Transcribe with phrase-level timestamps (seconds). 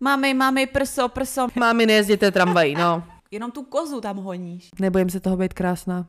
[0.00, 1.48] Mami, mami, prso, prso.
[1.54, 3.02] Mámi, nejezděte tramvají, no.
[3.30, 4.70] Jenom tu kozu tam honíš.
[4.80, 6.06] Nebojím se toho být krásná.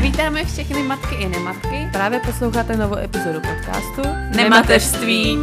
[0.00, 1.88] Vítáme všechny matky i nematky.
[1.92, 4.02] Právě posloucháte novou epizodu podcastu
[4.36, 5.38] Nemateřství.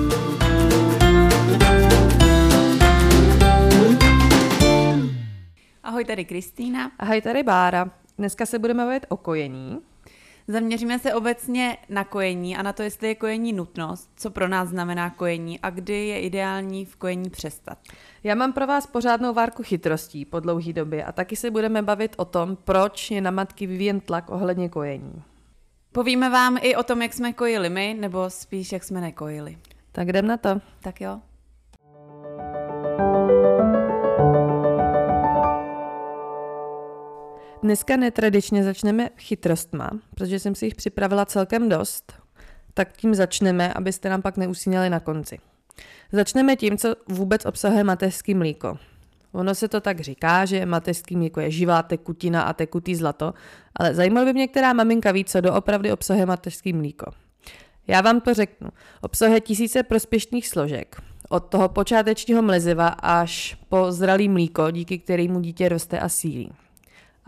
[5.83, 6.91] Ahoj, tady Kristýna.
[6.99, 7.91] Ahoj, tady Bára.
[8.17, 9.79] Dneska se budeme bavit o kojení.
[10.51, 14.69] Zaměříme se obecně na kojení a na to, jestli je kojení nutnost, co pro nás
[14.69, 17.77] znamená kojení a kdy je ideální v kojení přestat.
[18.23, 22.15] Já mám pro vás pořádnou várku chytrostí po dlouhé době a taky se budeme bavit
[22.17, 25.23] o tom, proč je na matky vyvíjen tlak ohledně kojení.
[25.91, 29.57] Povíme vám i o tom, jak jsme kojili my, nebo spíš, jak jsme nekojili.
[29.91, 30.61] Tak jdem na to.
[30.81, 31.21] Tak jo.
[37.63, 42.13] Dneska netradičně začneme chytrostma, protože jsem si jich připravila celkem dost.
[42.73, 45.39] Tak tím začneme, abyste nám pak neusínali na konci.
[46.11, 48.77] Začneme tím, co vůbec obsahuje mateřský mlíko.
[49.31, 53.33] Ono se to tak říká, že mateřský mlíko je živá tekutina a tekutý zlato,
[53.75, 57.11] ale zajímalo by mě, která maminka ví, co doopravdy obsahuje mateřský mlíko.
[57.87, 58.69] Já vám to řeknu.
[59.01, 61.01] Obsahuje tisíce prospěšných složek.
[61.29, 66.51] Od toho počátečního mleziva až po zralý mlíko, díky kterému dítě roste a sílí.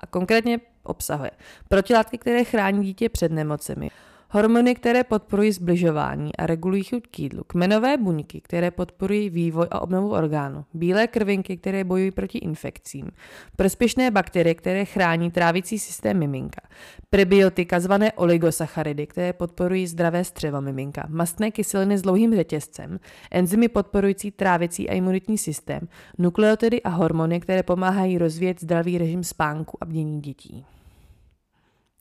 [0.01, 1.31] A konkrétně obsahuje
[1.69, 3.89] protilátky, které chrání dítě před nemocemi,
[4.31, 9.81] hormony, které podporují zbližování a regulují chuť k jídlu, kmenové buňky, které podporují vývoj a
[9.81, 13.11] obnovu orgánu, bílé krvinky, které bojují proti infekcím,
[13.55, 16.61] prospěšné bakterie, které chrání trávicí systém miminka,
[17.09, 22.99] prebiotika zvané oligosacharidy, které podporují zdravé střevo miminka, mastné kyseliny s dlouhým řetězcem,
[23.31, 25.87] enzymy podporující trávicí a imunitní systém,
[26.17, 30.65] nukleotidy a hormony, které pomáhají rozvíjet zdravý režim spánku a bdění dětí.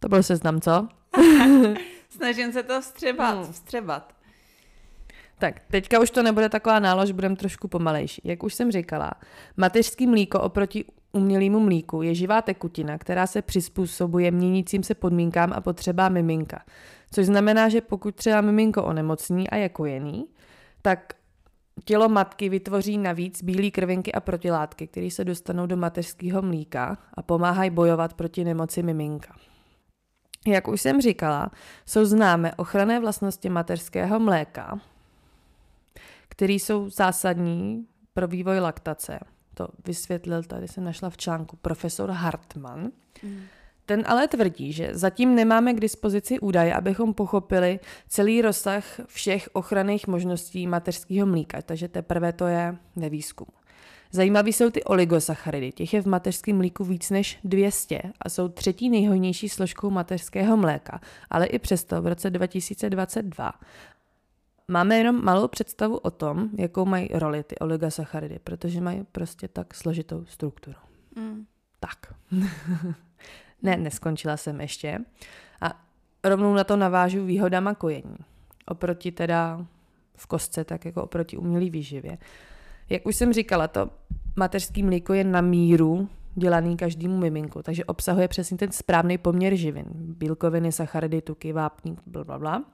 [0.01, 0.89] To byl seznam, co?
[2.11, 3.53] Snažím se to vstřebat, Hmm.
[3.53, 4.15] vstřebat.
[5.39, 8.23] Tak, teďka už to nebude taková nálož, budeme trošku pomalejší.
[8.25, 9.11] Jak už jsem říkala,
[9.57, 15.61] mateřský mlíko oproti umělému mlíku je živá tekutina, která se přizpůsobuje měnícím se podmínkám a
[15.61, 16.65] potřebám miminka.
[17.11, 20.27] Což znamená, že pokud třeba miminko onemocní a je kojený,
[20.83, 21.13] tak
[21.85, 27.23] tělo matky vytvoří navíc bílé krvinky a protilátky, které se dostanou do mateřského mlíka a
[27.23, 29.35] pomáhají bojovat proti nemoci miminka.
[30.47, 31.51] Jak už jsem říkala,
[31.87, 34.81] jsou známé ochranné vlastnosti mateřského mléka,
[36.29, 39.19] které jsou zásadní pro vývoj laktace.
[39.55, 42.91] To vysvětlil, tady jsem našla v článku profesor Hartmann.
[43.23, 43.41] Mm.
[43.87, 50.07] Ten ale tvrdí, že zatím nemáme k dispozici údaje, abychom pochopili celý rozsah všech ochranných
[50.07, 53.53] možností mateřského mlíka, takže teprve to je ve výzkumu.
[54.13, 58.91] Zajímavý jsou ty oligosacharidy, těch je v mateřském mlíku víc než 200 a jsou třetí
[58.91, 61.01] nejhojnější složkou mateřského mléka,
[61.31, 63.53] ale i přesto v roce 2022
[64.69, 69.75] máme jenom malou představu o tom, jakou mají roli ty oligosacharidy, protože mají prostě tak
[69.75, 70.79] složitou strukturu.
[71.17, 71.47] Mm.
[71.81, 72.15] Tak.
[73.63, 74.99] ne, neskončila jsem ještě.
[75.61, 75.83] A
[76.25, 78.17] rovnou na to navážu výhodama kojení.
[78.67, 79.67] Oproti teda
[80.17, 82.19] v kostce, tak jako oproti umělý výživě.
[82.91, 83.91] Jak už jsem říkala, to
[84.37, 89.85] mateřský mlíko je na míru dělaný každému miminku, takže obsahuje přesně ten správný poměr živin.
[89.95, 92.65] Bílkoviny, sacharidy, tuky, vápník, blablabla.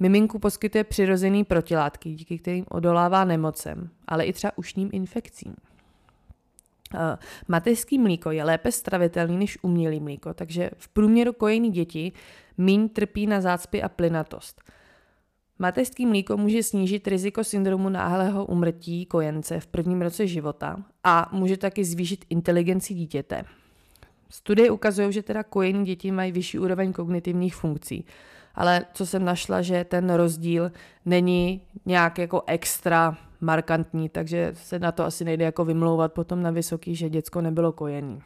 [0.00, 5.54] Miminku poskytuje přirozený protilátky, díky kterým odolává nemocem, ale i třeba ušním infekcím.
[6.94, 7.00] Uh,
[7.48, 12.12] mateřský mlíko je lépe stravitelný než umělý mlíko, takže v průměru kojený děti
[12.58, 14.62] míň trpí na zácpy a plynatost.
[15.58, 21.56] Mateřský mlíko může snížit riziko syndromu náhlého umrtí kojence v prvním roce života a může
[21.56, 23.44] taky zvýšit inteligenci dítěte.
[24.28, 28.04] Studie ukazují, že teda kojení děti mají vyšší úroveň kognitivních funkcí,
[28.54, 30.72] ale co jsem našla, že ten rozdíl
[31.04, 36.50] není nějak jako extra markantní, takže se na to asi nejde jako vymlouvat potom na
[36.50, 38.22] vysoký, že děcko nebylo kojený.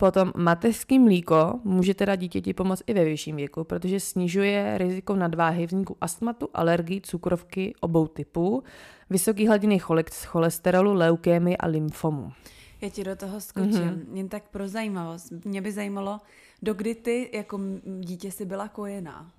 [0.00, 5.66] Potom mateřský mlíko může teda dítěti pomoct i ve vyšším věku, protože snižuje riziko nadváhy,
[5.66, 8.62] vzniku astmatu, alergii, cukrovky obou typů,
[9.10, 12.32] vysoký hladiny chole- cholesterolu, leukémie a lymfomu.
[12.80, 13.88] Já ti do toho skočím, Mhm.
[13.94, 14.16] mm-hmm.
[14.16, 15.32] jen tak pro zajímavost.
[15.44, 16.20] Mě by zajímalo,
[16.62, 17.60] dokdy ty jako
[18.00, 19.30] dítě si byla kojená.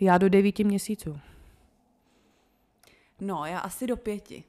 [0.00, 1.18] Já do devíti měsíců.
[3.20, 4.44] No, já asi do pěti.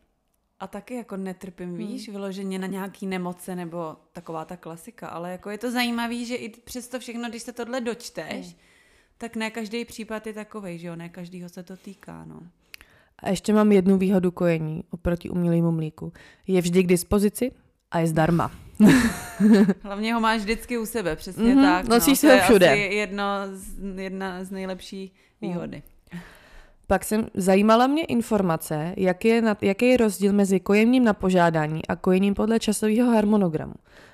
[0.62, 5.50] A taky jako netrpím, víš, vyloženě na nějaký nemoce nebo taková ta klasika, ale jako
[5.50, 8.56] je to zajímavý, že i přesto všechno, když se tohle dočteš, Hmm.
[9.18, 12.40] tak ne každý případ je takovej, že jo, ne každýho se to týká, no.
[13.20, 16.14] A ještě mám jednu výhodu kojení oproti umělému mlíku.
[16.48, 17.52] Je vždy k dispozici
[17.92, 18.52] a je zdarma.
[19.84, 21.88] Hlavně ho máš vždycky u sebe, přesně Mhm, tak.
[21.88, 22.70] nosíš no, si to ho je všude.
[22.72, 23.24] asi jedno
[23.54, 25.84] z, jedna z nejlepší výhody.
[26.92, 31.86] Pak jsem zajímala mě informace, jak je, na, jaký je rozdíl mezi kojením na požádání
[31.86, 33.74] a kojením podle časového harmonogramu.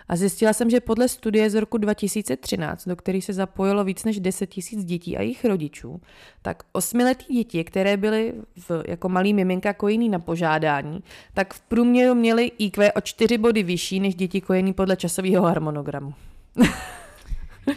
[0.09, 4.19] A zjistila jsem, že podle studie z roku 2013, do které se zapojilo víc než
[4.19, 6.01] 10 tisíc dětí a jejich rodičů,
[6.41, 8.33] tak osmiletí děti, které byly
[8.69, 11.03] v, jako malý miminka kojený na požádání,
[11.33, 16.13] tak v průměru měly IQ o 4 body vyšší než děti kojený podle časového harmonogramu.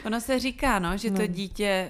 [0.06, 1.26] ono se říká, no, že to no.
[1.26, 1.88] dítě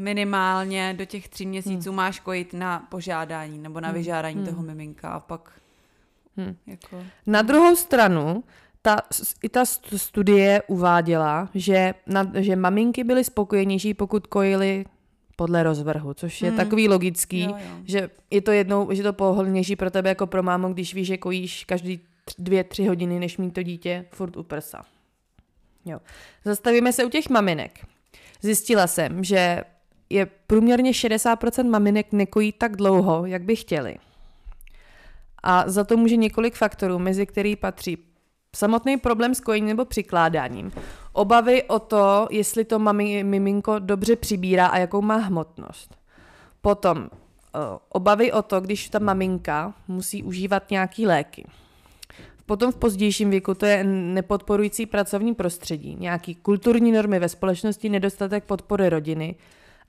[0.00, 1.96] minimálně do těch tří měsíců hmm.
[1.96, 3.98] máš kojit na požádání nebo na hmm.
[3.98, 4.46] vyžádání hmm.
[4.46, 5.52] toho miminka a pak
[6.36, 6.56] hmm.
[6.66, 7.04] jako...
[7.26, 8.44] Na druhou stranu,
[8.82, 8.96] ta,
[9.42, 9.64] i ta
[9.96, 14.84] studie uváděla, že, na, že maminky byly spokojenější, pokud kojily
[15.36, 16.56] podle rozvrhu, což je hmm.
[16.56, 17.76] takový logický, jo, jo.
[17.84, 21.16] že je to jednou, že to pohodlnější pro tebe jako pro mámu, když víš, že
[21.16, 22.00] kojíš každý
[22.38, 24.82] dvě, tři hodiny, než mít to dítě furt u prsa.
[25.84, 25.98] Jo.
[26.44, 27.86] Zastavíme se u těch maminek.
[28.42, 29.64] Zjistila jsem, že
[30.10, 33.96] je průměrně 60% maminek nekojí tak dlouho, jak by chtěli.
[35.42, 37.98] A za to může několik faktorů, mezi který patří
[38.56, 40.72] samotný problém s kojením nebo přikládáním,
[41.12, 45.96] obavy o to, jestli to mami, miminko dobře přibírá a jakou má hmotnost.
[46.60, 47.10] Potom
[47.88, 51.46] obavy o to, když ta maminka musí užívat nějaký léky.
[52.46, 58.44] Potom v pozdějším věku to je nepodporující pracovní prostředí, nějaký kulturní normy ve společnosti, nedostatek
[58.44, 59.34] podpory rodiny,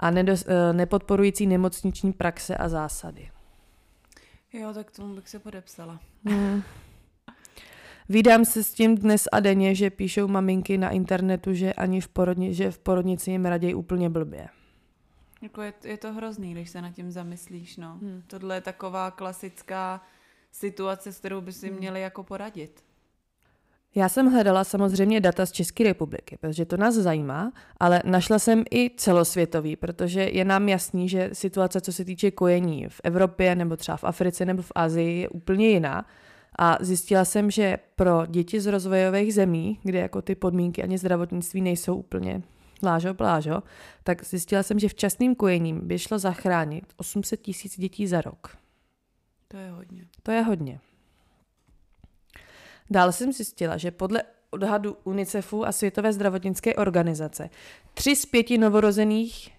[0.02, 3.32] a nedos, uh, nepodporující nemocniční praxe a zásady.
[4.54, 6.00] Jo, tak tomu bych se podepsala.
[6.26, 6.64] Hmm.
[8.10, 12.08] Vídám se s tím dnes a denně, že píšou maminky na internetu, že ani v,
[12.08, 14.48] porodni, že v porodnici jim raději úplně blbě.
[15.42, 17.78] Jako je, je to hrozný, když se nad tím zamyslíš.
[17.78, 17.98] No.
[18.02, 18.24] Hmm.
[18.28, 20.02] Tohle je taková klasická
[20.52, 21.78] situace, s kterou by si hmm.
[21.78, 22.84] měli jako poradit.
[23.96, 28.64] Já jsem hledala samozřejmě data z České republiky, protože to nás zajímá, ale našla jsem
[28.72, 33.78] i celosvětový, protože je nám jasný, že situace, co se týče kojení v Evropě nebo
[33.78, 36.06] třeba v Africe nebo v Asii, je úplně jiná.
[36.60, 41.62] A zjistila jsem, že pro děti z rozvojových zemí, kde jako ty podmínky ani zdravotnictví
[41.62, 42.42] nejsou úplně
[42.84, 43.64] lážo plážo,
[44.04, 48.58] tak zjistila jsem, že včasným kojením by šlo zachránit 800 tisíc dětí za rok.
[49.48, 50.06] To je hodně.
[50.24, 50.80] To je hodně.
[52.90, 57.50] Dále jsem zjistila, že podle odhadu UNICEFu a Světové zdravotnické organizace
[57.94, 59.52] tři z pěti novorozených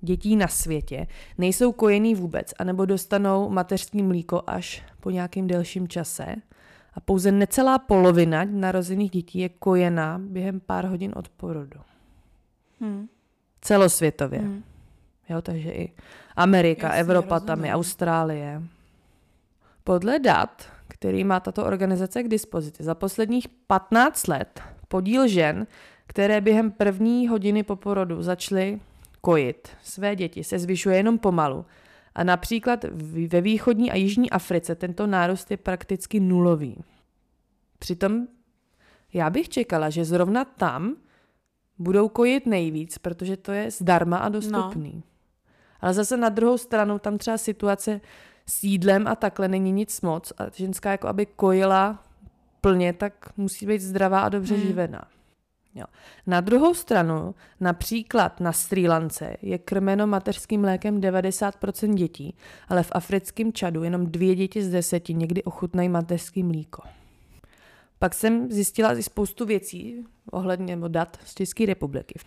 [0.00, 1.06] dětí na světě
[1.38, 6.34] nejsou kojený vůbec, anebo dostanou mateřský mlíko až po nějakém delším čase.
[6.94, 11.80] A pouze necelá polovina narozených dětí je kojená během pár hodin od porodu.
[12.80, 13.08] Hmm.
[13.60, 14.38] Celosvětově.
[14.38, 14.64] Hmm.
[15.28, 15.92] Jo, takže i
[16.36, 18.62] Amerika, Jasně, Evropa, tam je Austrálie.
[19.84, 20.66] Podle dat
[20.98, 22.82] který má tato organizace k dispozici.
[22.82, 25.66] Za posledních 15 let podíl žen,
[26.06, 28.80] které během první hodiny po porodu začaly
[29.20, 31.64] kojit své děti, se zvyšuje jenom pomalu.
[32.14, 32.84] A například
[33.28, 36.84] ve východní a jižní Africe tento nárůst je prakticky nulový.
[37.78, 38.26] Přitom
[39.12, 40.96] já bych čekala, že zrovna tam
[41.78, 44.92] budou kojit nejvíc, protože to je zdarma a dostupný.
[44.94, 45.02] No.
[45.80, 48.00] Ale zase na druhou stranu tam třeba situace
[48.48, 52.04] s jídlem a takhle není nic moc a ženská jako aby kojila
[52.60, 54.66] plně, tak musí být zdravá a dobře hmm.
[54.66, 55.08] živená.
[55.74, 55.84] Jo.
[56.26, 62.36] Na druhou stranu, například na Sri Lance je krmeno mateřským mlékem 90% dětí,
[62.68, 66.82] ale v africkém Čadu jenom dvě děti z deseti někdy ochutnají mateřský mlíko.
[67.98, 72.18] Pak jsem zjistila i spoustu věcí ohledně dat z České republiky.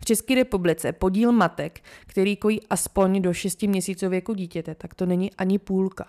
[0.00, 5.06] V České republice podíl matek, který kojí aspoň do 6 měsíců věku dítěte, tak to
[5.06, 6.06] není ani půlka.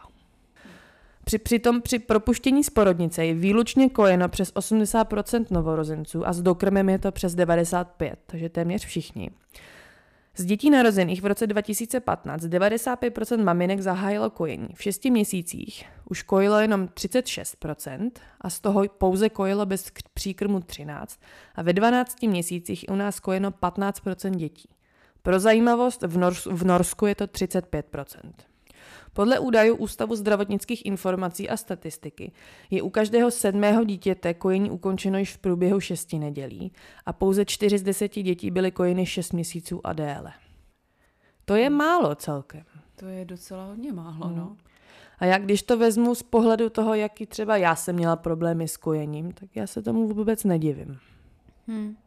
[1.23, 6.89] Při, přitom při propuštění z porodnice je výlučně kojeno přes 80% novorozenců a s dokrmem
[6.89, 9.29] je to přes 95%, takže téměř všichni.
[10.37, 14.67] Z dětí narozených v roce 2015 95% maminek zahájilo kojení.
[14.73, 18.11] V 6 měsících už kojilo jenom 36%
[18.41, 21.19] a z toho pouze kojilo bez příkrmu 13
[21.55, 24.69] a ve 12 měsících u nás kojeno 15% dětí.
[25.21, 28.31] Pro zajímavost v, Nors- v Norsku je to 35%.
[29.15, 32.31] Podle údajů Ústavu zdravotnických informací a statistiky
[32.71, 36.71] je u každého sedmého dítěte kojení ukončeno již v průběhu šesti nedělí
[37.05, 40.33] a pouze čtyři z deseti dětí byly kojeny šest měsíců a déle.
[41.45, 42.63] To je málo celkem.
[42.95, 44.37] To je docela hodně málo, hmm.
[44.37, 44.57] no.
[45.19, 48.77] A jak když to vezmu z pohledu toho, jaký třeba já jsem měla problémy s
[48.77, 50.99] kojením, tak já se tomu vůbec nedivím.
[51.67, 51.97] Hmm.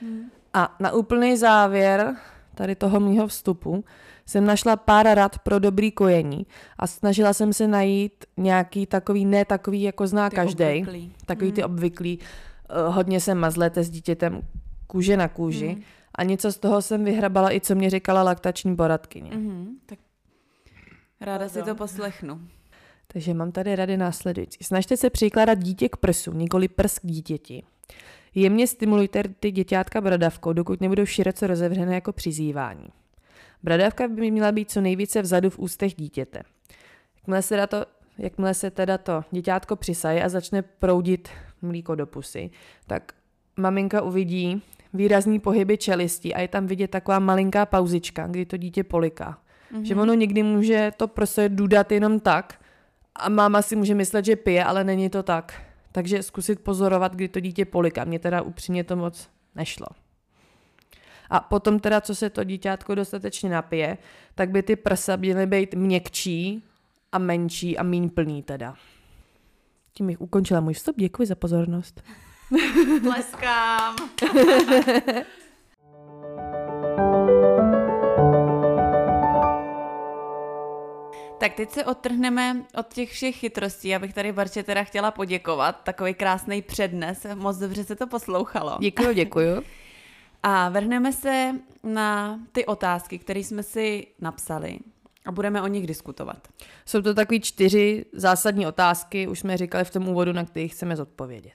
[0.00, 0.30] Hmm.
[0.54, 2.16] A na úplný závěr
[2.56, 3.84] tady toho mýho vstupu
[4.26, 6.46] jsem našla pár rad pro dobrý kojení
[6.78, 10.86] a snažila jsem se najít nějaký takový, ne takový, jako zná každý,
[11.26, 11.54] takový hmm.
[11.54, 12.18] ty obvyklý.
[12.18, 14.42] Uh, hodně se mazlete s dítětem
[14.86, 15.68] kůže na kůži.
[15.68, 15.82] Hmm.
[16.14, 19.30] A něco z toho jsem vyhrabala i co mě říkala laktační poradkyně.
[19.30, 19.98] Mm-hmm, tak
[21.20, 22.40] ráda si to poslechnu.
[23.12, 24.58] Takže mám tady rady následující.
[24.64, 27.62] Snažte se přikládat dítě k prsu, nikoli prs k dítěti.
[28.38, 32.88] Jemně stimulujte ty děťátka bradavkou, dokud nebudou široce rozevřené jako přizývání.
[33.62, 36.42] Bradavka by měla být co nejvíce vzadu v ústech dítěte.
[37.16, 37.84] Jakmile se, to,
[38.18, 41.28] jakmile se teda to děťátko přisaje a začne proudit
[41.62, 42.50] mlíko do pusy,
[42.86, 43.12] tak
[43.56, 44.62] maminka uvidí
[44.94, 49.38] výrazný pohyby čelistí a je tam vidět taková malinká pauzička, kdy to dítě poliká.
[49.72, 49.82] Mm-hmm.
[49.82, 52.60] Že ono někdy může to prostě dudat jenom tak
[53.14, 55.65] a máma si může myslet, že pije, ale není to tak.
[55.96, 58.04] Takže zkusit pozorovat, kdy to dítě poliká.
[58.04, 59.86] Mně teda upřímně to moc nešlo.
[61.30, 63.98] A potom teda, co se to dítětko dostatečně napije,
[64.34, 66.64] tak by ty prsa měly být měkčí
[67.12, 68.74] a menší a míň plný teda.
[69.92, 70.96] Tím bych ukončila můj vstup.
[70.98, 72.02] Děkuji za pozornost.
[73.02, 73.96] Tleskám.
[81.38, 83.88] Tak teď se odtrhneme od těch všech chytrostí.
[83.88, 85.80] Já bych tady Barče teda chtěla poděkovat.
[85.84, 87.26] Takový krásný přednes.
[87.34, 88.76] Moc dobře se to poslouchalo.
[88.80, 89.62] Děkuji, děkuji.
[90.42, 94.78] A vrhneme se na ty otázky, které jsme si napsali
[95.24, 96.48] a budeme o nich diskutovat.
[96.86, 100.96] Jsou to takové čtyři zásadní otázky, už jsme říkali v tom úvodu, na kterých chceme
[100.96, 101.52] zodpovědět.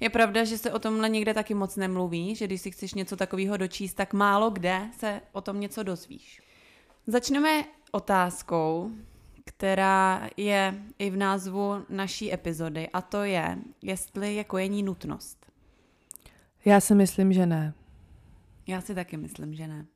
[0.00, 3.16] Je pravda, že se o tomhle někde taky moc nemluví, že když si chceš něco
[3.16, 6.42] takového dočíst, tak málo kde se o tom něco dozvíš.
[7.06, 8.90] Začneme otázkou,
[9.44, 15.46] která je i v názvu naší epizody, a to je, jestli je kojení nutnost.
[16.64, 17.74] Já si myslím, že ne.
[18.66, 19.86] Já si taky myslím, že ne.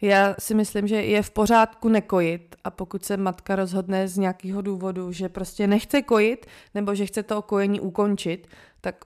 [0.00, 4.62] Já si myslím, že je v pořádku nekojit a pokud se matka rozhodne z nějakého
[4.62, 8.48] důvodu, že prostě nechce kojit nebo že chce to kojení ukončit,
[8.80, 9.04] tak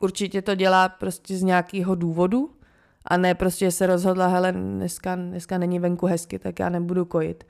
[0.00, 2.59] určitě to dělá prostě z nějakého důvodu
[3.04, 7.44] a ne prostě se rozhodla, hele, dneska, dneska není venku hezky, tak já nebudu kojit.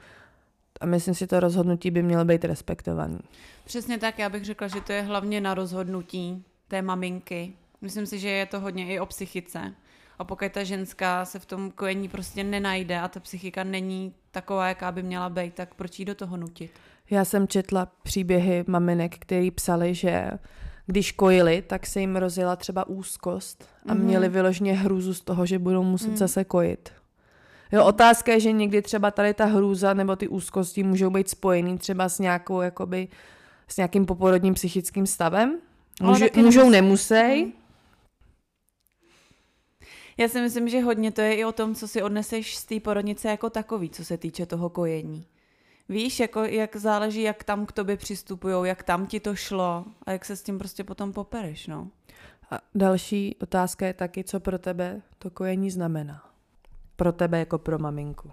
[0.80, 3.18] A myslím si, to rozhodnutí by mělo být respektovaný.
[3.64, 7.52] Přesně tak, já bych řekla, že to je hlavně na rozhodnutí té maminky.
[7.80, 9.74] Myslím si, že je to hodně i o psychice.
[10.18, 14.68] A pokud ta ženská se v tom kojení prostě nenajde a ta psychika není taková,
[14.68, 16.70] jaká by měla být, tak proč jí do toho nutit?
[17.10, 20.30] Já jsem četla příběhy maminek, který psali, že
[20.90, 23.98] když kojili, tak se jim rozjela třeba úzkost a mm-hmm.
[23.98, 26.16] měli vyloženě hrůzu z toho, že budou muset mm.
[26.16, 26.92] zase kojit.
[27.72, 31.78] Jo, otázka je, že někdy třeba tady ta hrůza nebo ty úzkosti můžou být spojený
[31.78, 33.08] třeba s nějakou, jakoby,
[33.68, 35.58] s nějakým poporodním psychickým stavem.
[36.02, 37.44] Může, můžou, nemusej.
[37.44, 37.52] Mm.
[40.18, 42.80] Já si myslím, že hodně to je i o tom, co si odneseš z té
[42.80, 45.26] porodnice jako takový, co se týče toho kojení.
[45.90, 50.12] Víš, jako, jak záleží, jak tam k tobě přistupují, jak tam ti to šlo a
[50.12, 51.88] jak se s tím prostě potom popereš, no.
[52.50, 56.24] A další otázka je taky, co pro tebe to kojení znamená.
[56.96, 58.30] Pro tebe jako pro maminku.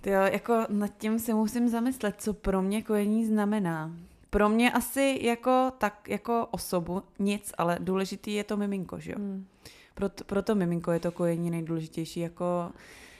[0.00, 3.92] Ty jo, jako nad tím se musím zamyslet, co pro mě kojení znamená.
[4.30, 9.18] Pro mě asi jako tak, jako osobu nic, ale důležitý je to miminko, že jo.
[9.18, 9.46] Hmm.
[9.94, 12.20] Proto, proto miminko je to kojení nejdůležitější.
[12.20, 12.72] Jako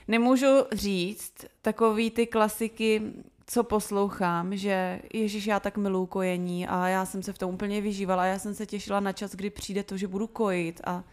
[0.09, 3.03] nemůžu říct takový ty klasiky,
[3.47, 7.81] co poslouchám, že Ježíš, já tak miluju kojení a já jsem se v tom úplně
[7.81, 11.05] vyžívala, já jsem se těšila na čas, kdy přijde to, že budu kojit a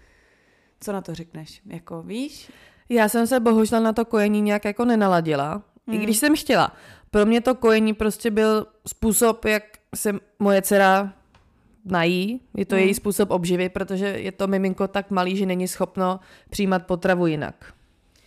[0.80, 1.62] co na to řekneš?
[1.66, 2.52] Jako víš?
[2.90, 5.96] Já jsem se bohužel na to kojení nějak jako nenaladila, hmm.
[5.96, 6.72] i když jsem chtěla.
[7.12, 9.64] Pro mě to kojení prostě byl způsob, jak
[9.96, 11.14] se moje dcera
[11.86, 12.84] nají, je to hmm.
[12.84, 16.20] její způsob obživy, protože je to miminko tak malý, že není schopno
[16.50, 17.74] přijímat potravu jinak.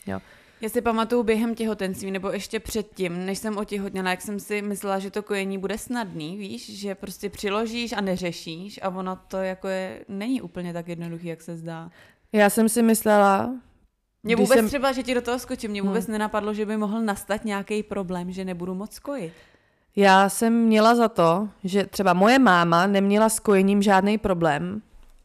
[0.07, 0.21] Jo.
[0.63, 4.99] Já si pamatuju během těhotenství, nebo ještě předtím, než jsem otěhotněla, jak jsem si myslela,
[4.99, 9.69] že to kojení bude snadný, víš, že prostě přiložíš a neřešíš a ono to jako
[9.69, 11.91] je, není úplně tak jednoduchý, jak se zdá.
[12.33, 13.51] Já jsem si myslela,
[14.23, 14.69] mě vůbec jsem...
[14.69, 16.13] třeba, že ti do toho skočím, mě vůbec hmm.
[16.13, 19.33] nenapadlo, že by mohl nastat nějaký problém, že nebudu moc kojit.
[19.97, 24.83] Já jsem měla za to, že třeba moje máma neměla s kojením žádný problém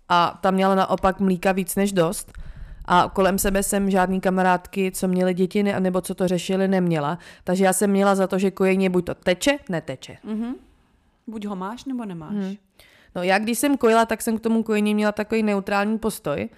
[0.09, 2.31] a tam měla naopak mlíka víc než dost
[2.87, 7.17] a kolem sebe jsem žádný kamarádky, co měly děti ne, nebo co to řešili, neměla.
[7.43, 10.17] Takže já jsem měla za to, že kojení buď to teče, neteče.
[10.25, 10.53] Mm-hmm.
[11.27, 12.33] Buď ho máš, nebo nemáš.
[12.33, 12.55] Mm.
[13.15, 16.49] No já když jsem kojila, tak jsem k tomu kojení měla takový neutrální postoj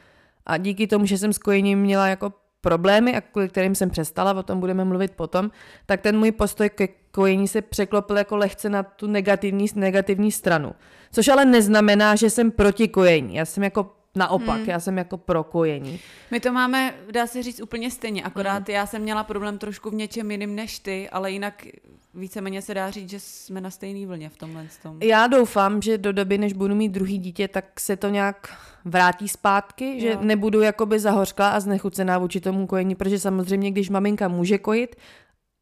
[0.45, 4.33] a díky tomu, že jsem s kojením měla jako problémy, a kvůli kterým jsem přestala,
[4.33, 5.51] o tom budeme mluvit potom,
[5.85, 10.75] tak ten můj postoj ke kojení se překlopil jako lehce na tu negativní, negativní stranu.
[11.11, 13.35] Což ale neznamená, že jsem proti kojení.
[13.35, 14.69] Já jsem jako naopak, hmm.
[14.69, 15.99] já jsem jako pro kojení.
[16.31, 18.75] My to máme, dá se říct, úplně stejně, akorát hmm.
[18.75, 21.65] já jsem měla problém trošku v něčem jiným než ty, ale jinak
[22.13, 24.97] víceméně se dá říct, že jsme na stejné vlně v tomhle tom.
[25.03, 29.27] Já doufám, že do doby, než budu mít druhý dítě, tak se to nějak vrátí
[29.27, 29.99] zpátky, jo.
[29.99, 34.95] že nebudu jakoby zahořklá a znechucená vůči tomu kojení, protože samozřejmě, když maminka může kojit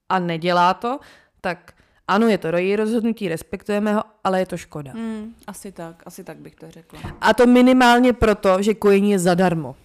[0.09, 0.99] a nedělá to,
[1.41, 1.73] tak
[2.07, 4.91] ano, je to její rozhodnutí, respektujeme ho, ale je to škoda.
[4.91, 6.99] Hmm, asi tak, asi tak bych to řekla.
[7.21, 9.75] A to minimálně proto, že kojení je zadarmo.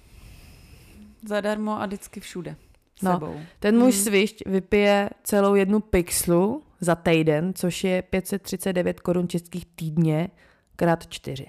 [1.29, 2.57] Zadarmo a vždycky všude.
[3.02, 3.41] No, sebou.
[3.61, 4.00] ten můj hmm.
[4.00, 10.31] svišť vypije celou jednu pixlu za týden, což je 539 korun českých týdně
[10.76, 11.47] krát čtyři.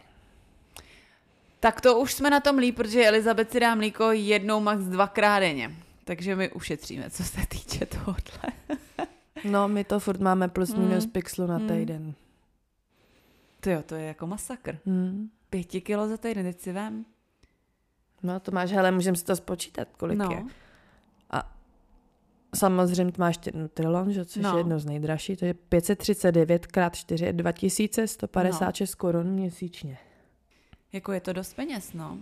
[1.60, 5.40] Tak to už jsme na tom líp, protože Elizabeth si dá mlíko jednou max dvakrát
[5.40, 5.72] denně.
[6.04, 8.18] Takže my ušetříme, co se týče tohohle.
[9.46, 11.12] no, my to furt máme plus minus mm.
[11.12, 11.68] pixlu na mm.
[11.68, 12.14] týden.
[13.60, 14.78] To jo, to je jako masakr.
[14.86, 15.30] Mm.
[15.50, 17.06] Pěti kilo za týden, teď si vem.
[18.24, 20.32] No, to máš, hele, můžeme si to spočítat, kolik no.
[20.32, 20.44] je.
[21.30, 21.56] A
[22.56, 24.52] samozřejmě máš Nutrilon, že, což no.
[24.52, 28.98] je jedno z nejdražší, to je 539 x 4 je 2156 no.
[28.98, 29.98] korun měsíčně.
[30.94, 32.18] Jako je to dost peněz, no.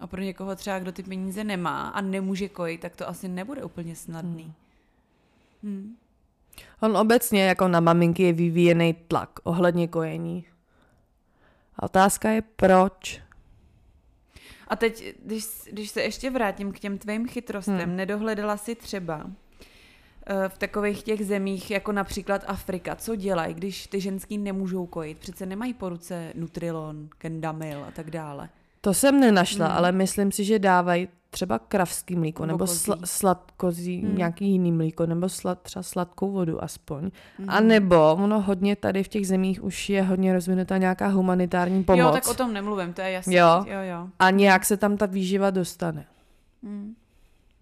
[0.00, 3.64] A pro někoho třeba, kdo ty peníze nemá a nemůže kojit, tak to asi nebude
[3.64, 4.44] úplně snadný.
[4.44, 4.52] Hmm.
[5.62, 5.96] Hmm.
[6.80, 10.46] On obecně jako na maminky je vyvíjený tlak ohledně kojení.
[11.76, 13.20] A otázka je proč.
[14.68, 17.96] A teď, když, když se ještě vrátím k těm tvým chytrostem, hmm.
[17.96, 19.30] nedohledala si třeba
[20.26, 25.18] eh, v takových těch zemích, jako například Afrika, co dělají, když ty ženský nemůžou kojit?
[25.18, 28.48] Přece nemají po ruce Nutrilon, Kendamil a tak dále.
[28.80, 29.76] To jsem nenašla, hmm.
[29.76, 34.16] ale myslím si, že dávají třeba kravský mlíko, nebo, nebo sl- sladkozí, hmm.
[34.16, 37.10] nějaký jiný mlíko, nebo slad, třeba sladkou vodu aspoň.
[37.38, 37.50] Hmm.
[37.50, 42.00] A nebo ono hodně tady v těch zemích už je hodně rozvinutá nějaká humanitární pomoc.
[42.00, 43.34] Jo, tak o tom nemluvím, to je jasné.
[43.34, 43.64] Jo.
[43.66, 44.08] jo, jo.
[44.18, 46.06] A nějak se tam ta výživa dostane.
[46.62, 46.94] Hmm.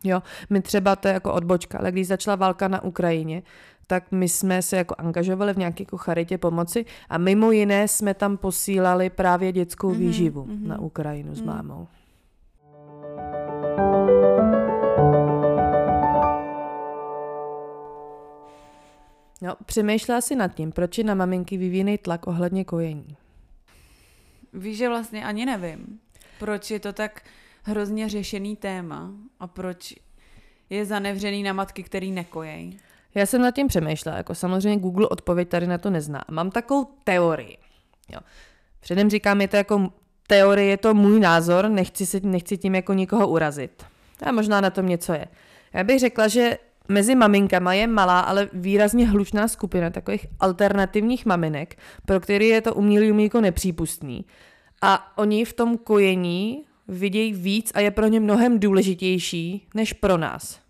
[0.05, 3.43] Jo, my třeba to je jako odbočka, ale když začala válka na Ukrajině,
[3.87, 8.15] tak my jsme se jako angažovali v nějaké jako charitě pomoci a mimo jiné jsme
[8.15, 10.67] tam posílali právě dětskou mm-hmm, výživu mm-hmm.
[10.67, 11.47] na Ukrajinu s mm.
[11.47, 11.89] mámou.
[19.43, 23.17] No, přemýšlela si nad tím, proč je na maminky vyvíjený tlak ohledně kojení.
[24.53, 26.01] Víš, že vlastně ani nevím,
[26.39, 27.23] proč je to tak
[27.63, 29.95] hrozně řešený téma a proč
[30.71, 32.79] je zanevřený na matky, který nekojejí.
[33.15, 36.25] Já jsem nad tím přemýšlela, jako samozřejmě Google odpověď tady na to nezná.
[36.31, 37.57] Mám takovou teorii.
[38.09, 38.21] Jo.
[38.81, 39.93] Předem říkám, je to jako
[40.27, 43.85] teorie, je to můj názor, nechci, se, nechci tím jako nikoho urazit.
[44.23, 45.27] A možná na tom něco je.
[45.73, 51.79] Já bych řekla, že mezi maminkama je malá, ale výrazně hlučná skupina takových alternativních maminek,
[52.07, 54.25] pro který je to umělý mlíko nepřípustný.
[54.83, 60.17] A oni v tom kojení vidějí víc a je pro ně mnohem důležitější než pro
[60.19, 60.64] nás.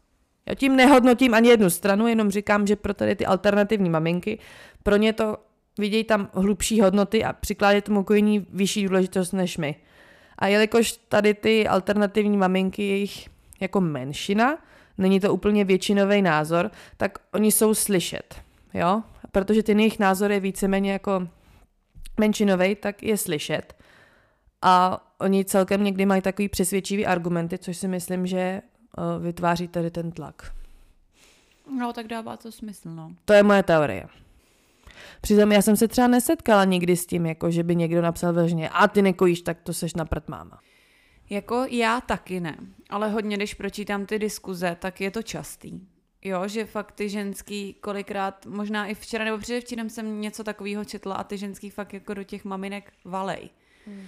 [0.47, 4.39] Já tím nehodnotím ani jednu stranu, jenom říkám, že pro tady ty alternativní maminky,
[4.83, 5.37] pro ně to
[5.79, 9.77] vidějí tam hlubší hodnoty a přikládají tomu kojení vyšší důležitost než my.
[10.39, 13.29] A jelikož tady ty alternativní maminky je jich
[13.61, 14.59] jako menšina,
[14.99, 18.35] není to úplně většinový názor, tak oni jsou slyšet,
[18.75, 19.03] jo?
[19.33, 21.29] Protože ten jejich názor je víceméně jako
[22.21, 23.77] menšinový, tak je slyšet.
[24.63, 28.63] A oni celkem někdy mají takový přesvědčivý argumenty, což si myslím, že
[29.21, 30.53] vytváří tady ten tlak.
[31.79, 33.13] No, tak dává to smysl, no.
[33.25, 34.07] To je moje teorie.
[35.21, 38.69] Přitom já jsem se třeba nesetkala nikdy s tím, jako že by někdo napsal vežně,
[38.69, 40.59] a ty nekojíš, tak to seš na prd máma.
[41.31, 42.57] Jako já taky ne,
[42.91, 45.81] ale hodně, když pročítám ty diskuze, tak je to častý.
[46.23, 51.15] Jo, že fakt ty ženský kolikrát, možná i včera nebo předevčírem jsem něco takového četla
[51.15, 53.51] a ty ženský fakt jako do těch maminek valej.
[53.87, 54.07] Hmm.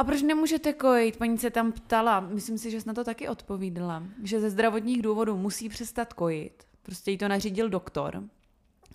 [0.00, 1.16] A proč nemůžete kojit?
[1.16, 5.02] Paní se tam ptala, myslím si, že jsi na to taky odpovídala, že ze zdravotních
[5.02, 6.64] důvodů musí přestat kojit.
[6.82, 8.22] Prostě jí to nařídil doktor.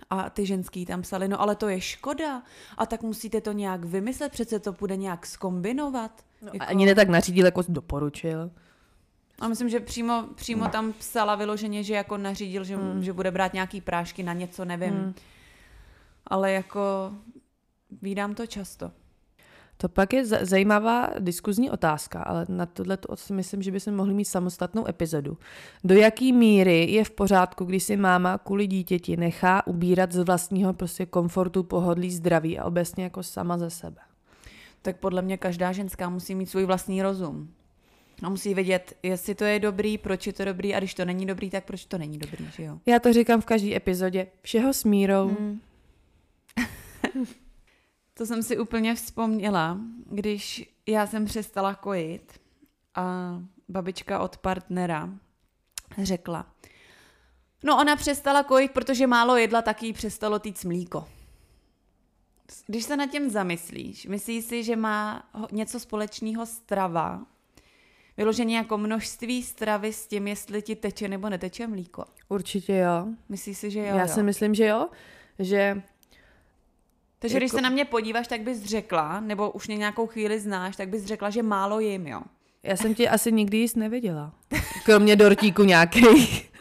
[0.09, 2.43] A ty ženský tam psali, no ale to je škoda.
[2.77, 6.25] A tak musíte to nějak vymyslet, přece to bude nějak skombinovat.
[6.41, 6.65] No, jako...
[6.65, 8.51] Ani ne tak nařídil, jako doporučil.
[9.39, 13.03] A myslím, že přímo, přímo tam psala vyloženě, že jako nařídil, že, hmm.
[13.03, 14.93] že bude brát nějaký prášky na něco, nevím.
[14.93, 15.13] Hmm.
[16.27, 17.13] Ale jako
[18.01, 18.91] vídám to často.
[19.77, 24.13] To pak je zajímavá diskuzní otázka, ale na tohle to si myslím, že bychom mohli
[24.13, 25.37] mít samostatnou epizodu.
[25.83, 30.73] Do jaký míry je v pořádku, když si máma kvůli dítěti nechá ubírat z vlastního
[30.73, 34.01] prostě komfortu, pohodlí, zdraví a obecně jako sama ze sebe?
[34.81, 37.49] Tak podle mě každá ženská musí mít svůj vlastní rozum.
[38.23, 41.25] A musí vědět, jestli to je dobrý, proč je to dobrý a když to není
[41.25, 42.79] dobrý, tak proč to není dobrý, že jo?
[42.85, 44.27] Já to říkám v každé epizodě.
[44.41, 45.27] Všeho s mírou.
[45.27, 45.59] Hmm.
[48.17, 49.77] To jsem si úplně vzpomněla,
[50.11, 52.41] když já jsem přestala kojit
[52.95, 53.35] a
[53.69, 55.09] babička od partnera
[55.97, 56.45] řekla,
[57.63, 61.07] no ona přestala kojit, protože málo jedla, tak jí přestalo týc mlíko.
[62.67, 67.25] Když se nad tím zamyslíš, myslíš si, že má něco společného strava,
[68.17, 72.05] vyloženě jako množství stravy s tím, jestli ti teče nebo neteče mlíko?
[72.29, 73.07] Určitě jo.
[73.29, 73.85] Myslíš si, že jo?
[73.85, 74.07] Já jo?
[74.07, 74.89] si myslím, že jo,
[75.39, 75.81] že
[77.19, 77.39] takže jako...
[77.39, 80.89] když se na mě podíváš, tak bys řekla, nebo už mě nějakou chvíli znáš, tak
[80.89, 82.21] bys řekla, že málo jim, jo?
[82.63, 84.33] Já jsem ti asi nikdy jíst neviděla.
[84.85, 86.51] Kromě dortíku nějakých.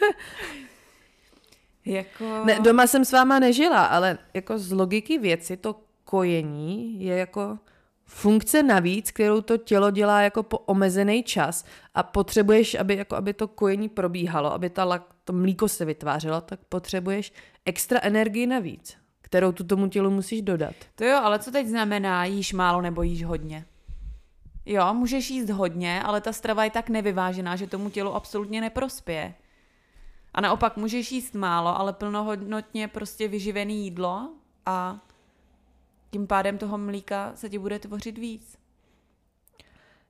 [1.85, 2.45] jako...
[2.45, 7.59] Ne, doma jsem s váma nežila, ale jako z logiky věci to kojení je jako
[8.07, 11.65] funkce navíc, kterou to tělo dělá jako po omezený čas
[11.95, 16.61] a potřebuješ, aby, jako, aby to kojení probíhalo, aby ta, to mlíko se vytvářelo, tak
[16.69, 17.33] potřebuješ
[17.65, 19.04] extra energii navíc
[19.35, 20.75] kterou tu tomu tělu musíš dodat.
[20.95, 23.67] To jo, ale co teď znamená jíš málo nebo jíš hodně?
[24.67, 29.35] Jo, můžeš jíst hodně, ale ta strava je tak nevyvážená, že tomu tělu absolutně neprospěje.
[30.35, 34.29] A naopak můžeš jíst málo, ale plnohodnotně prostě vyživený jídlo
[34.67, 35.01] a
[36.11, 38.59] tím pádem toho mlíka se ti bude tvořit víc.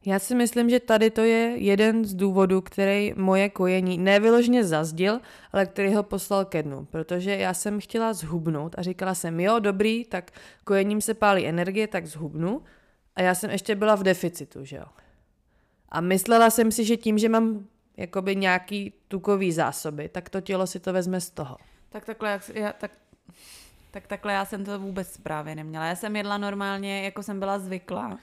[0.07, 5.21] Já si myslím, že tady to je jeden z důvodů, který moje kojení nevyložně zazdil,
[5.53, 9.59] ale který ho poslal ke dnu, protože já jsem chtěla zhubnout a říkala jsem, jo,
[9.59, 10.31] dobrý, tak
[10.65, 12.63] kojením se pálí energie, tak zhubnu
[13.17, 14.87] a já jsem ještě byla v deficitu, že jo.
[15.89, 20.67] A myslela jsem si, že tím, že mám jakoby nějaký tukový zásoby, tak to tělo
[20.67, 21.57] si to vezme z toho.
[21.89, 22.91] Tak takhle, jak, já, tak,
[23.91, 25.87] tak takhle já jsem to vůbec právě neměla.
[25.87, 28.19] Já jsem jedla normálně, jako jsem byla zvyklá.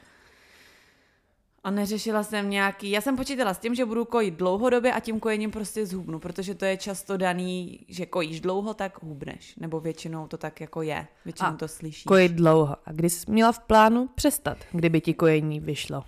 [1.64, 5.20] A neřešila jsem nějaký, já jsem počítala s tím, že budu kojit dlouhodobě a tím
[5.20, 9.56] kojením prostě zhubnu, protože to je často daný, že kojíš dlouho, tak hubneš.
[9.56, 12.04] Nebo většinou to tak jako je, většinou a to slyšíš.
[12.04, 12.76] kojit dlouho.
[12.86, 16.04] A kdy jsi měla v plánu přestat, kdyby ti kojení vyšlo?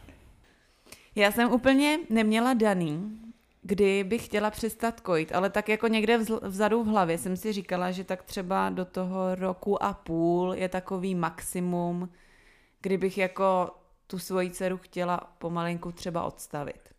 [1.15, 3.19] Já jsem úplně neměla daný,
[3.61, 7.91] kdy bych chtěla přestat kojit, ale tak jako někde vzadu v hlavě jsem si říkala,
[7.91, 12.09] že tak třeba do toho roku a půl je takový maximum,
[12.81, 13.71] kdybych jako
[14.07, 16.89] tu svoji dceru chtěla pomalinku třeba odstavit.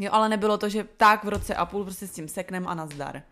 [0.00, 2.74] Jo, ale nebylo to, že tak v roce a půl prostě s tím seknem a
[2.74, 3.22] nazdar.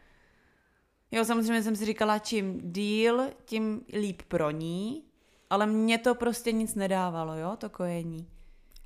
[1.10, 5.04] Jo, samozřejmě jsem si říkala, čím díl, tím líp pro ní,
[5.50, 8.28] ale mně to prostě nic nedávalo, jo, to kojení.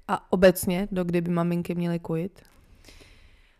[0.09, 2.43] A obecně, do kdy by maminky měly kojit?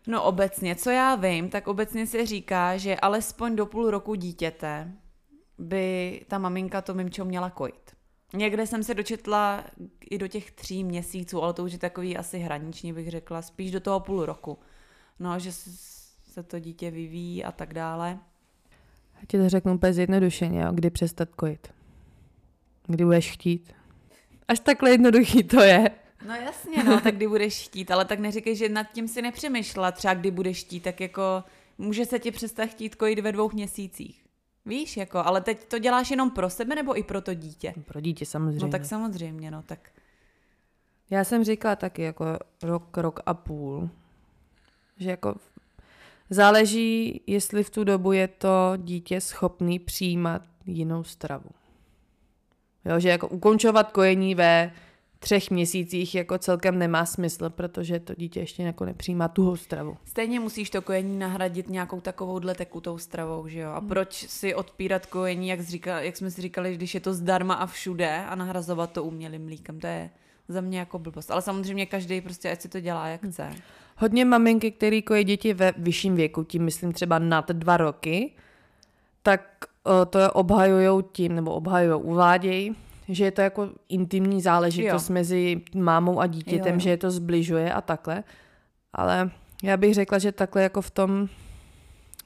[0.07, 4.91] No obecně, co já vím, tak obecně se říká, že alespoň do půl roku dítěte
[5.57, 7.95] by ta maminka to mimčo měla kojit.
[8.33, 9.63] Někde jsem se dočetla
[10.09, 13.71] i do těch tří měsíců, ale to už je takový asi hraniční, bych řekla, spíš
[13.71, 14.59] do toho půl roku.
[15.19, 15.51] No, že
[16.31, 18.19] se to dítě vyvíjí a tak dále.
[19.15, 21.73] Já ti to řeknu úplně zjednodušeně, kdy přestat kojit.
[22.87, 23.73] Kdy budeš chtít.
[24.47, 25.91] Až takhle jednoduchý to je.
[26.27, 29.91] No jasně, no, tak kdy budeš chtít, ale tak neříkej, že nad tím si nepřemýšlela,
[29.91, 31.43] třeba kdy budeš chtít, tak jako
[31.77, 34.23] může se ti přestat chtít kojit ve dvou měsících.
[34.65, 37.73] Víš, jako, ale teď to děláš jenom pro sebe nebo i pro to dítě?
[37.85, 38.65] Pro dítě samozřejmě.
[38.65, 39.89] No tak samozřejmě, no tak.
[41.09, 42.25] Já jsem říkala taky jako
[42.63, 43.89] rok, rok a půl,
[44.97, 45.35] že jako
[46.29, 51.49] záleží, jestli v tu dobu je to dítě schopný přijímat jinou stravu.
[52.85, 54.71] Jo, že jako ukončovat kojení ve
[55.23, 59.97] třech měsících jako celkem nemá smysl, protože to dítě ještě jako nepřijímá tuhou stravu.
[60.05, 63.71] Stejně musíš to kojení nahradit nějakou takovouhle tekutou stravou, že jo?
[63.71, 63.87] A hmm.
[63.87, 67.65] proč si odpírat kojení, jak, říkal, jak jsme si říkali, když je to zdarma a
[67.65, 70.09] všude a nahrazovat to umělým mlíkem, to je
[70.47, 71.31] za mě jako blbost.
[71.31, 73.31] Ale samozřejmě každý prostě, ať si to dělá, jak hmm.
[73.31, 73.49] chce.
[73.97, 78.31] Hodně maminky, který kojí děti ve vyšším věku, tím myslím třeba nad dva roky,
[79.23, 79.41] tak
[80.09, 82.75] to obhajují tím, nebo obhajují, uvádějí,
[83.11, 85.13] že je to jako intimní záležitost jo.
[85.13, 86.79] mezi mámou a dítětem, jo, jo.
[86.79, 88.23] že je to zbližuje a takhle.
[88.93, 89.31] Ale
[89.63, 91.29] já bych řekla, že takhle jako v tom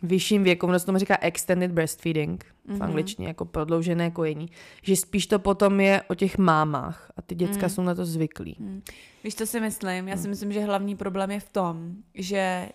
[0.04, 2.74] vyšším věku, ono se tomu říká extended breastfeeding mm-hmm.
[2.74, 2.82] v mhm.
[2.82, 4.50] angličtině, jako prodloužené kojení,
[4.82, 7.70] že spíš to potom je o těch mámách a ty děcka mm.
[7.70, 8.56] jsou na to zvyklí.
[8.60, 8.82] Mm.
[9.24, 10.08] Víš, co si myslím?
[10.08, 10.30] Já si mm.
[10.30, 12.70] myslím, že hlavní problém je v tom, že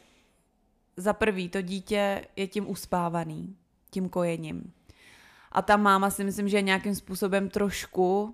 [0.97, 3.55] za prvý to dítě je tím uspávaný,
[3.91, 4.73] tím kojením.
[5.53, 8.33] A ta máma si myslím, že je nějakým způsobem trošku, uh,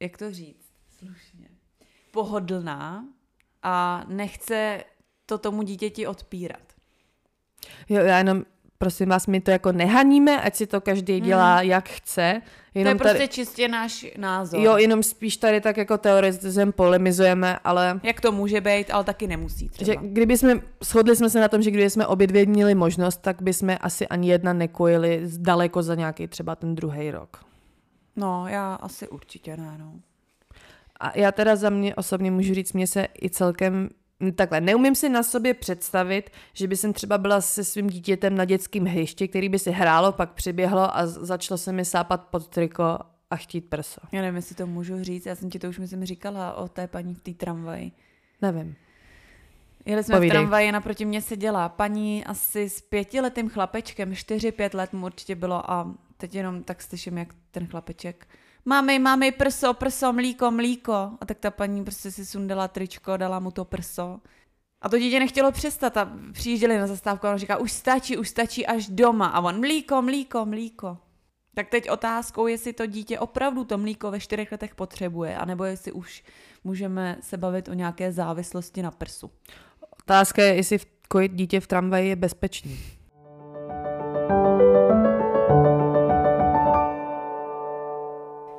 [0.00, 1.48] jak to říct, slušně,
[2.10, 3.04] pohodlná
[3.62, 4.84] a nechce
[5.26, 6.62] to tomu dítěti odpírat.
[7.88, 8.44] Jo, já jenom
[8.78, 11.70] prosím vás, my to jako nehaníme, ať si to každý dělá, hmm.
[11.70, 12.42] jak chce.
[12.74, 14.60] Jenom to je prostě tady, čistě náš názor.
[14.60, 18.00] Jo, jenom spíš tady tak jako teoretizem polemizujeme, ale...
[18.02, 19.92] Jak to může být, ale taky nemusí třeba.
[19.92, 23.16] Že kdyby jsme, shodli jsme se na tom, že kdyby jsme obě dvě měli možnost,
[23.16, 27.44] tak by jsme asi ani jedna nekojili daleko za nějaký třeba ten druhý rok.
[28.16, 29.92] No, já asi určitě ne, no.
[31.00, 33.88] A já teda za mě osobně můžu říct, mě se i celkem
[34.34, 38.44] Takhle, neumím si na sobě představit, že by jsem třeba byla se svým dítětem na
[38.44, 42.98] dětském hřišti, který by si hrálo, pak přiběhlo a začalo se mi sápat pod triko
[43.30, 44.00] a chtít prso.
[44.12, 46.86] Já nevím, jestli to můžu říct, já jsem ti to už myslím říkala o té
[46.88, 47.92] paní v té tramvaji.
[48.42, 48.76] Nevím.
[49.84, 50.30] Jeli jsme Povídej.
[50.30, 55.34] v tramvaji, naproti mě seděla paní asi s pětiletým chlapečkem, čtyři, pět let mu určitě
[55.34, 58.26] bylo a teď jenom tak slyším, jak ten chlapeček
[58.68, 60.92] Máme, máme prso, prso, mlíko, mlíko.
[60.92, 64.20] A tak ta paní prostě si sundala tričko, dala mu to prso.
[64.80, 68.28] A to dítě nechtělo přestat a přijížděli na zastávku a on říká, už stačí, už
[68.28, 69.26] stačí až doma.
[69.26, 70.98] A on, mlíko, mlíko, mlíko.
[71.54, 75.92] Tak teď otázkou, jestli to dítě opravdu to mlíko ve čtyřech letech potřebuje, anebo jestli
[75.92, 76.24] už
[76.64, 79.30] můžeme se bavit o nějaké závislosti na prsu.
[80.02, 80.78] Otázka je, jestli
[81.08, 82.97] kojit dítě v tramvaji je bezpečný.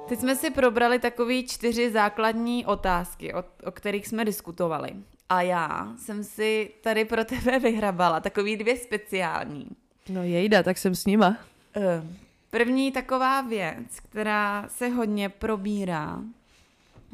[0.10, 4.90] Teď jsme si probrali takové čtyři základní otázky, o, o kterých jsme diskutovali.
[5.30, 9.68] A já jsem si tady pro tebe vyhrabala takový dvě speciální.
[10.10, 11.38] No jejda, tak jsem s nima.
[11.76, 12.04] Eh,
[12.50, 16.22] první taková věc, která se hodně probírá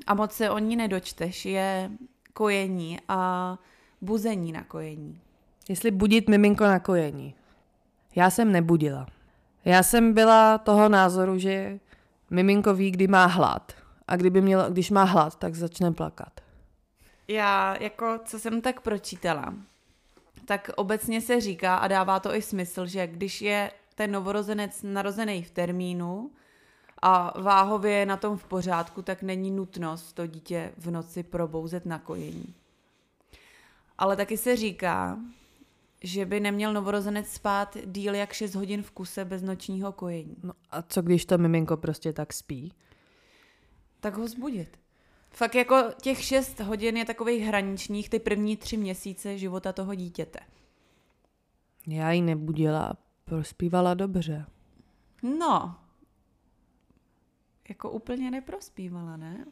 [0.08, 1.92] a moc se o ní nedočteš, je
[2.34, 3.58] kojení a
[4.02, 5.20] buzení na kojení.
[5.70, 7.36] Jestli budit miminko na kojení.
[8.16, 9.08] Já jsem nebudila.
[9.66, 11.80] Já jsem byla toho názoru, že
[12.30, 13.74] miminko ví, kdy má hlad.
[14.08, 16.42] A kdyby mělo, když má hlad, tak začne plakat.
[17.28, 19.54] Já, jako, co jsem tak pročítala,
[20.46, 25.44] tak obecně se říká a dává to i smysl, že když je ten novorozenec narozený
[25.44, 26.32] v termínu
[27.02, 31.86] a váhově je na tom v pořádku, tak není nutnost to dítě v noci probouzet
[31.86, 32.54] na kojení.
[33.98, 35.18] Ale taky se říká,
[36.06, 40.36] že by neměl novorozenec spát díl jak 6 hodin v kuse bez nočního kojení.
[40.44, 42.74] No a co když to miminko prostě tak spí?
[44.00, 44.80] Tak ho zbudit.
[45.32, 50.40] Fakt jako těch 6 hodin je takových hraničních ty první tři měsíce života toho dítěte.
[51.88, 52.94] Já ji nebudila,
[53.26, 54.46] prospívala dobře.
[55.40, 55.76] No,
[57.70, 59.46] jako úplně neprospívala, ne?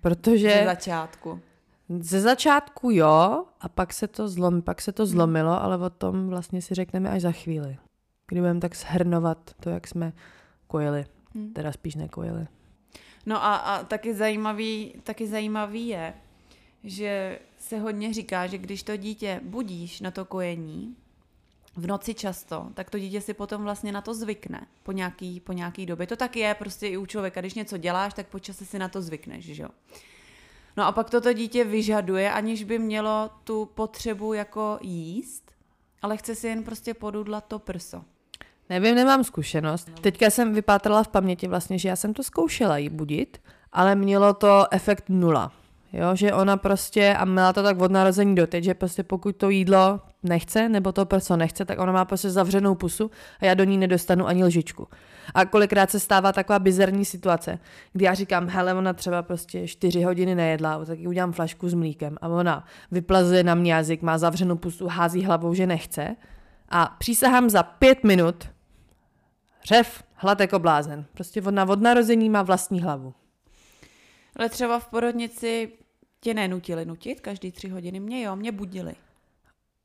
[0.00, 0.50] Protože...
[0.50, 1.40] Ze začátku.
[1.88, 6.28] Ze začátku jo, a pak se to, zlom, pak se to zlomilo, ale o tom
[6.28, 7.78] vlastně si řekneme až za chvíli.
[8.26, 10.12] Kdy budeme tak shrnovat to, jak jsme
[10.66, 11.06] kojili.
[11.34, 11.52] Hmm.
[11.52, 12.46] Teda spíš nekojili.
[13.26, 16.14] No a, a taky, zajímavý, taky zajímavý je,
[16.84, 20.96] že se hodně říká, že když to dítě budíš na to kojení,
[21.76, 25.52] v noci často, tak to dítě si potom vlastně na to zvykne po nějaký, po
[25.52, 26.06] nějaký době.
[26.06, 28.88] To tak je prostě i u člověka, když něco děláš, tak po čase si na
[28.88, 29.68] to zvykneš, že jo.
[30.76, 35.52] No a pak toto dítě vyžaduje, aniž by mělo tu potřebu jako jíst,
[36.02, 38.02] ale chce si jen prostě podudlat to prso.
[38.68, 39.90] Nevím, nemám zkušenost.
[40.00, 43.38] Teďka jsem vypátrala v paměti vlastně, že já jsem to zkoušela jí budit,
[43.72, 45.52] ale mělo to efekt nula.
[45.92, 49.36] Jo, že ona prostě, a měla to tak od narození do teď, že prostě pokud
[49.36, 53.54] to jídlo nechce, nebo to prso nechce, tak ona má prostě zavřenou pusu a já
[53.54, 54.88] do ní nedostanu ani lžičku.
[55.34, 57.58] A kolikrát se stává taková bizarní situace,
[57.92, 61.74] kdy já říkám, hele, ona třeba prostě čtyři hodiny nejedla, tak jí udělám flašku s
[61.74, 66.16] mlíkem a ona vyplazuje na mě jazyk, má zavřenou pusu, hází hlavou, že nechce
[66.68, 68.48] a přísahám za pět minut
[69.64, 71.04] řev, hlad jako blázen.
[71.14, 73.14] Prostě ona od narození má vlastní hlavu.
[74.36, 75.72] Ale třeba v porodnici
[76.22, 78.00] tě nenutili nutit každý tři hodiny.
[78.00, 78.94] Mě jo, mě budili.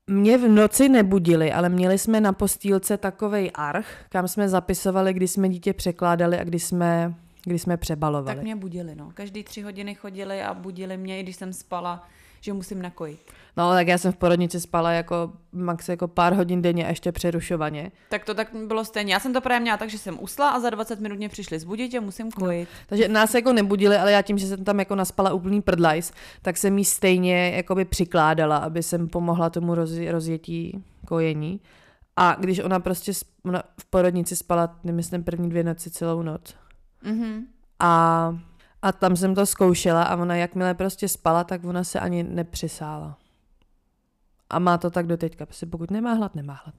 [0.06, 5.28] Mě v noci nebudili, ale měli jsme na postýlce takovej arch, kam jsme zapisovali, kdy
[5.28, 8.36] jsme dítě překládali a kdy jsme, kdy jsme přebalovali.
[8.36, 9.10] Tak mě budili, no.
[9.14, 12.08] Každý tři hodiny chodili a budili mě, i když jsem spala
[12.40, 13.20] že musím nakojit.
[13.58, 17.12] No, tak já jsem v porodnici spala jako max jako pár hodin denně a ještě
[17.12, 17.92] přerušovaně.
[18.10, 19.12] Tak to tak bylo stejně.
[19.12, 21.58] Já jsem to právě měla tak, že jsem usla a za 20 minut mě přišli
[21.58, 22.68] zbudit a musím kojit.
[22.72, 26.12] No, takže nás jako nebudili, ale já tím, že jsem tam jako naspala úplný prdlajs,
[26.42, 31.60] tak jsem jí stejně jako by přikládala, aby jsem pomohla tomu roz, rozjetí kojení.
[32.16, 33.12] A když ona prostě
[33.44, 36.54] ona v porodnici spala, nemyslím, první dvě noci celou noc.
[37.04, 37.42] Mm-hmm.
[37.80, 38.38] A
[38.82, 43.18] a tam jsem to zkoušela a ona jakmile prostě spala, tak ona se ani nepřisála.
[44.50, 45.46] A má to tak do teďka.
[45.46, 46.74] Prostě pokud nemá hlad, nemá hlad.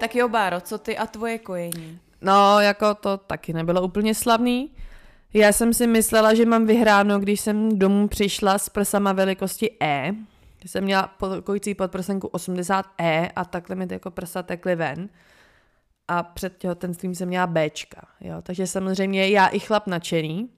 [0.00, 1.98] Tak jo, Báro, co ty a tvoje kojení?
[2.20, 4.72] No, jako to taky nebylo úplně slavný.
[5.34, 10.12] Já jsem si myslela, že mám vyhráno, když jsem domů přišla s prsama velikosti E.
[10.66, 11.14] Jsem měla
[11.44, 15.08] kojící podprsenku 80E a takhle mi ty jako prsa tekly ven
[16.08, 20.48] a před těhotenstvím jsem měla Bčka, jo, takže samozřejmě já i chlap nadšený,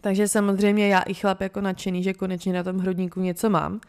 [0.00, 3.80] takže samozřejmě já i chlap jako nadšený, že konečně na tom hrudníku něco mám.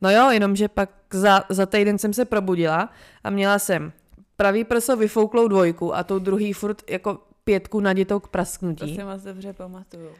[0.00, 2.90] No jo, jenomže pak za, za týden jsem se probudila
[3.24, 3.92] a měla jsem
[4.36, 8.96] pravý prso vyfouklou dvojku a tou druhý furt jako pětku naditou k prasknutí.
[8.96, 10.10] To si moc dobře pamatuju.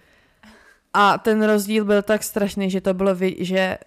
[0.93, 3.79] A ten rozdíl byl tak strašný, že to bylo, že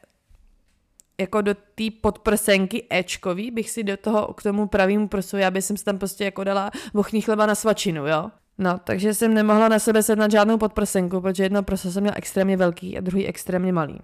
[1.19, 5.65] jako do té podprsenky Ečkový bych si do toho k tomu pravýmu prsu, já bych
[5.65, 8.31] si tam prostě jako dala vochní chleba na svačinu, jo.
[8.61, 12.57] No, takže jsem nemohla na sebe sednat žádnou podprsenku, protože jedno prso jsem měla extrémně
[12.57, 13.99] velký a druhý extrémně malý.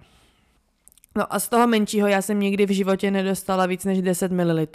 [1.16, 4.66] No a z toho menšího já jsem nikdy v životě nedostala víc než 10 ml.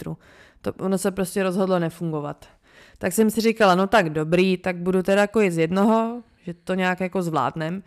[0.62, 2.46] To, ono se prostě rozhodlo nefungovat.
[2.98, 6.74] Tak jsem si říkala, no tak dobrý, tak budu teda kojit z jednoho, že to
[6.74, 7.82] nějak jako zvládnem.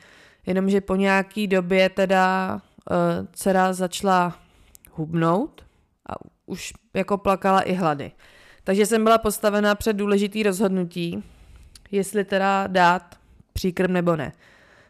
[0.45, 2.53] Jenomže po nějaký době teda
[2.91, 4.37] uh, dcera začala
[4.91, 5.65] hubnout
[6.09, 6.13] a
[6.45, 8.11] už jako plakala i hlady.
[8.63, 11.23] Takže jsem byla postavená před důležitý rozhodnutí,
[11.95, 13.15] jestli teda dát
[13.53, 14.31] příkrm nebo ne.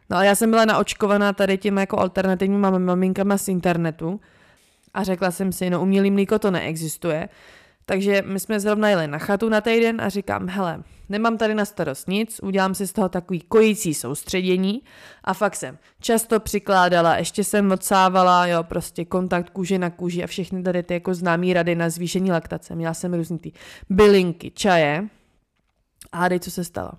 [0.09, 4.21] No a já jsem byla naočkovaná tady těmi jako alternativníma maminkama z internetu
[4.93, 7.29] a řekla jsem si, no umělý mlíko to neexistuje,
[7.85, 11.65] takže my jsme zrovna jeli na chatu na týden a říkám, hele, nemám tady na
[11.65, 14.81] starost nic, udělám si z toho takový kojící soustředění
[15.23, 20.27] a fakt jsem často přikládala, ještě jsem odsávala, jo, prostě kontakt kůže na kůži a
[20.27, 22.75] všechny tady ty jako známý rady na zvýšení laktace.
[22.75, 23.51] Měla jsem různý ty
[23.89, 25.07] bylinky, čaje.
[26.11, 26.91] A hádej, co se stalo.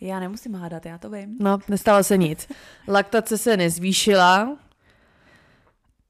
[0.00, 1.36] Já nemusím hádat, já to vím.
[1.40, 2.48] No, nestalo se nic.
[2.88, 4.56] Laktace se nezvýšila,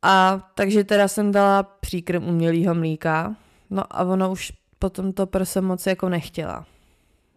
[0.03, 3.37] a takže teda jsem dala příkrm umělého mlíka,
[3.71, 6.67] No a ona už potom to prso moc jako nechtěla.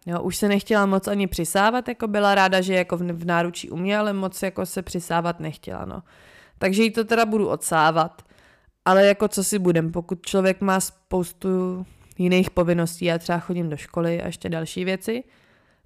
[0.06, 3.70] Jo, už se nechtěla moc ani přisávat, jako byla ráda, že jako v, v náručí
[3.70, 6.02] umí, ale moc jako se přisávat nechtěla, no.
[6.58, 8.22] Takže jí to teda budu odsávat,
[8.84, 11.86] ale jako co si budem, pokud člověk má spoustu
[12.18, 15.24] jiných povinností, já třeba chodím do školy a ještě další věci,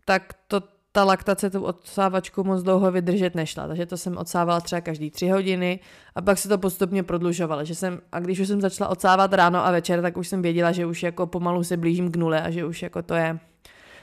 [0.04, 0.60] tak to
[0.96, 5.28] ta laktace tu odsávačku moc dlouho vydržet nešla, takže to jsem odsávala třeba každý tři
[5.28, 5.80] hodiny
[6.14, 9.66] a pak se to postupně prodlužovalo, že jsem, a když už jsem začala odsávat ráno
[9.66, 12.50] a večer, tak už jsem věděla, že už jako pomalu se blížím k nule a
[12.50, 13.38] že už jako to je.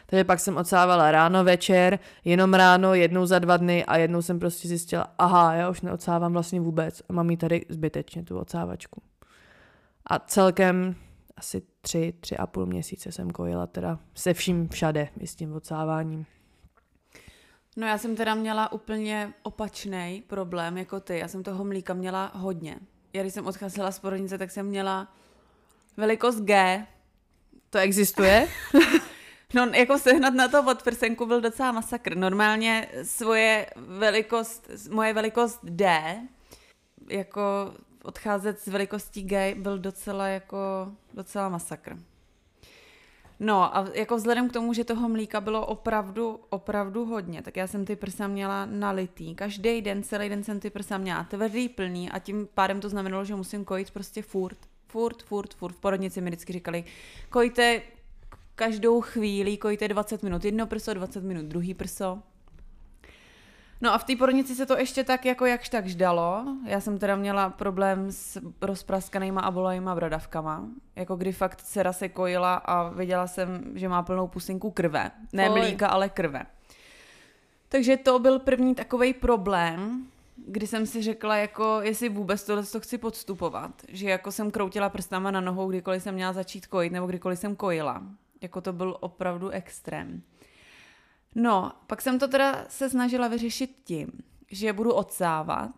[0.06, 4.40] Takže pak jsem odsávala ráno, večer, jenom ráno, jednou za dva dny a jednou jsem
[4.40, 9.02] prostě zjistila, aha, já už neodsávám vlastně vůbec a mám jí tady zbytečně tu odsávačku.
[10.08, 10.96] A celkem
[11.38, 16.26] asi tři, tři a půl měsíce jsem kojila teda se vším všade, s tím odsáváním.
[17.78, 21.20] No já jsem teda měla úplně opačný problém jako ty.
[21.20, 22.80] Já jsem toho mlíka měla hodně.
[23.14, 25.14] Já když jsem odcházela z porodnice, tak jsem měla
[25.98, 26.86] velikost G.
[27.70, 28.48] To existuje?
[29.54, 32.18] no jako sehnat na to podprsenku byl docela masakr.
[32.18, 36.16] Normálně svoje velikost, moje velikost D,
[37.10, 40.58] jako odcházet z velikostí G byl docela jako
[41.14, 41.98] docela masakr.
[43.40, 47.68] No a jako vzhledem k tomu, že toho mlíka bylo opravdu, opravdu hodně, tak já
[47.68, 49.36] jsem ty prsa měla nalitý.
[49.36, 53.26] Každý den, celý den jsem ty prsa měla tvrdý, plný a tím pádem to znamenalo,
[53.26, 54.58] že musím kojit prostě furt.
[54.88, 55.74] Furt, furt, furt.
[55.74, 56.84] V porodnici mi vždycky říkali,
[57.30, 57.82] kojte
[58.56, 60.46] každou chvíli, kojte 20 minut.
[60.46, 62.22] Jedno prso, 20 minut, druhý prso.
[63.82, 66.46] No a v té porodnici se to ještě tak jako jakž tak ždalo.
[66.66, 70.66] Já jsem teda měla problém s rozpraskanýma a bolejma bradavkama.
[70.96, 75.12] Jako kdy fakt dcera se kojila a viděla jsem, že má plnou pusinku krve.
[75.34, 75.60] Ne Oj.
[75.60, 76.46] mlíka, ale krve.
[77.70, 80.08] Takže to byl první takový problém,
[80.48, 83.72] kdy jsem si řekla, jako jestli vůbec tohle to chci podstupovat.
[83.88, 87.56] Že jako jsem kroutila prstama na nohou, kdykoliv jsem měla začít kojit, nebo kdykoliv jsem
[87.56, 88.04] kojila.
[88.42, 90.22] Jako to byl opravdu extrém.
[91.36, 94.12] No, pak jsem to teda se snažila vyřešit tím,
[94.52, 95.72] že budu odsávat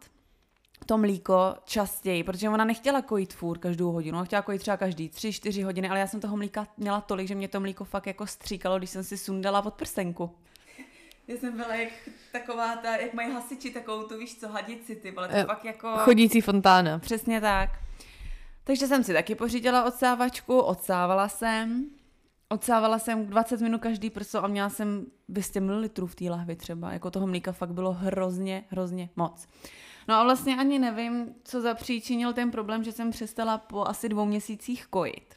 [0.86, 5.10] to mlíko častěji, protože ona nechtěla kojit fůr každou hodinu, ona chtěla kojit třeba každý
[5.10, 8.08] tři, čtyři hodiny, ale já jsem toho mlíka měla tolik, že mě to mlíko fakt
[8.08, 10.36] jako stříkalo, když jsem si sundala od prstenku.
[11.28, 11.90] Já jsem byla jak
[12.32, 15.66] taková ta, jak mají hasiči takovou tu, víš co, hadici, ty vole, to eh, fakt
[15.66, 15.98] jako...
[15.98, 17.00] Chodící fontána.
[17.00, 17.70] Přesně tak.
[18.64, 21.90] Takže jsem si taky pořídila odsávačku, odsávala jsem,
[22.50, 26.94] Odsávala jsem 20 minut každý prso a měla jsem 200 ml v té lahvi třeba.
[26.94, 29.48] Jako toho mlíka fakt bylo hrozně, hrozně moc.
[30.08, 34.26] No a vlastně ani nevím, co zapříčinil ten problém, že jsem přestala po asi dvou
[34.26, 35.36] měsících kojit.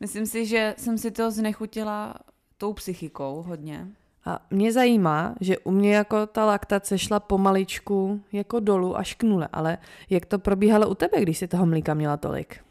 [0.00, 2.14] Myslím si, že jsem si to znechutila
[2.58, 3.88] tou psychikou hodně.
[4.24, 9.22] A mě zajímá, že u mě jako ta laktace šla pomaličku jako dolů až k
[9.22, 9.78] nule, ale
[10.10, 12.65] jak to probíhalo u tebe, když si toho mlíka měla tolik?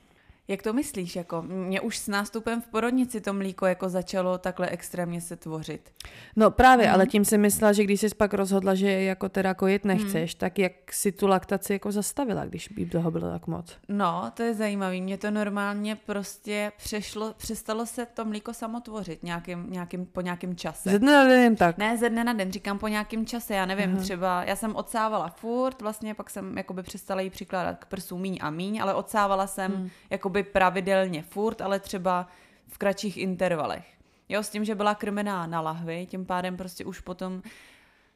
[0.47, 1.15] Jak to myslíš?
[1.15, 5.91] Jako, mě už s nástupem v porodnici to mlíko jako začalo takhle extrémně se tvořit.
[6.35, 6.93] No právě, hmm.
[6.93, 10.39] ale tím si myslela, že když jsi pak rozhodla, že jako teda kojit nechceš, hmm.
[10.39, 13.77] tak jak si tu laktaci jako zastavila, když by toho bylo tak moc?
[13.89, 15.01] No, to je zajímavé.
[15.01, 20.55] Mě to normálně prostě přešlo, přestalo se to mlíko samo tvořit nějakým, nějakým, po nějakém
[20.55, 20.89] čase.
[20.89, 21.77] Ze dne na den tak?
[21.77, 23.99] Ne, ze dne na den, říkám po nějakém čase, já nevím, hmm.
[23.99, 28.37] třeba, já jsem odsávala furt, vlastně pak jsem jakoby přestala jí přikládat k prsu míň
[28.41, 29.89] a míň, ale odsávala jsem hmm.
[30.09, 32.27] jako jakoby pravidelně furt, ale třeba
[32.67, 33.85] v kratších intervalech.
[34.29, 37.41] Jo, s tím, že byla krmená na lahvi, tím pádem prostě už potom,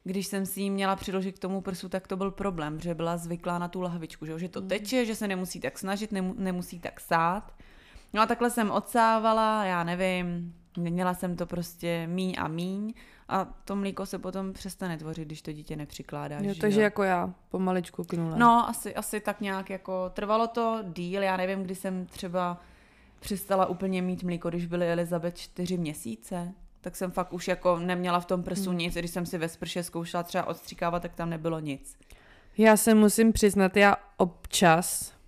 [0.03, 3.17] když jsem si ji měla přiložit k tomu prsu, tak to byl problém, že byla
[3.17, 4.70] zvyklá na tu lahvičku, že, že to hmm.
[4.70, 7.53] teče, že se nemusí tak snažit, nemu, nemusí tak sát.
[8.13, 12.93] No a takhle jsem odsávala, já nevím, měla jsem to prostě míň a míň
[13.30, 16.39] a to mlíko se potom přestane tvořit, když to dítě nepřikládá.
[16.39, 16.84] Jo, takže jo?
[16.84, 18.38] jako já, pomaličku knula.
[18.38, 22.61] No, asi, asi tak nějak jako, trvalo to díl, já nevím, kdy jsem třeba
[23.19, 28.19] přestala úplně mít mlíko, když byly Elizabeth čtyři měsíce, tak jsem fakt už jako neměla
[28.19, 28.77] v tom prsu hmm.
[28.77, 31.97] nic, když jsem si ve sprše zkoušela třeba odstříkávat, tak tam nebylo nic.
[32.57, 35.18] Já se musím přiznat, já občas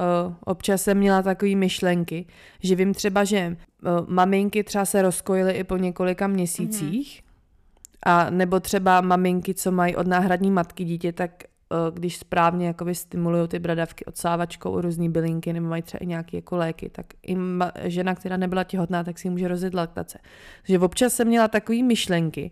[0.00, 2.26] uh, občas jsem měla takové myšlenky,
[2.62, 8.06] že vím třeba, že uh, maminky třeba se rozkojily i po několika měsících, mm-hmm.
[8.06, 11.30] a nebo třeba maminky, co mají od náhradní matky dítě, tak
[11.70, 16.36] uh, když správně jakoby stimulují ty bradavky odsávačkou, různé bylinky, nebo mají třeba i nějaké
[16.36, 20.18] jako léky, tak i ma- žena, která nebyla těhotná, tak si může rozjet laktace.
[20.62, 22.50] Takže občas jsem měla takové myšlenky,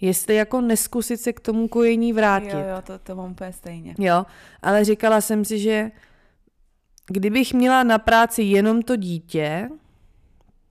[0.00, 2.52] jestli jako neskusit se k tomu kojení vrátit.
[2.52, 3.94] Jo, jo, to, to mám úplně stejně.
[3.98, 4.26] Jo,
[4.62, 5.90] ale říkala jsem si, že
[7.08, 9.68] kdybych měla na práci jenom to dítě,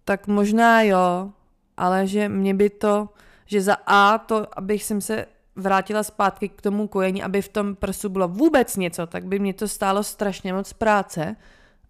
[0.05, 1.31] tak možná jo,
[1.77, 3.09] ale že mě by to,
[3.45, 5.25] že za A to, abych jsem se
[5.55, 9.53] vrátila zpátky k tomu kojení, aby v tom prsu bylo vůbec něco, tak by mě
[9.53, 11.35] to stálo strašně moc práce.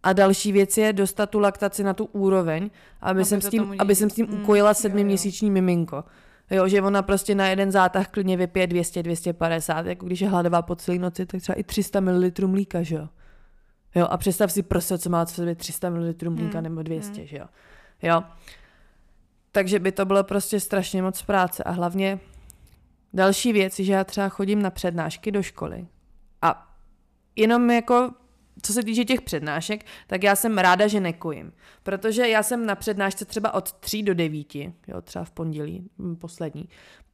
[0.03, 2.69] A další věc je dostat tu laktaci na tu úroveň,
[3.01, 6.03] aby, aby, jsem, s tím, aby jsem s tím mm, ukojila sedmiměsíční miminko.
[6.51, 10.61] Jo, že ona prostě na jeden zátah klidně vypije 200, 250, jako když je hladová
[10.61, 13.07] po celé noci, tak třeba i 300 ml mlíka, že jo.
[13.97, 16.63] Jo, a představ si prostě, co má v sobě 300 ml mlíka hmm.
[16.63, 17.27] nebo 200, hmm.
[17.27, 17.45] že jo.
[18.01, 18.23] Jo.
[19.51, 22.19] Takže by to bylo prostě strašně moc práce a hlavně
[23.13, 25.87] další věc, že já třeba chodím na přednášky do školy
[26.41, 26.73] a
[27.35, 28.11] jenom jako
[28.61, 31.53] co se týče těch přednášek, tak já jsem ráda, že nekojím.
[31.83, 36.15] Protože já jsem na přednášce třeba od 3 do 9, jo, třeba v pondělí, hm,
[36.15, 36.69] poslední,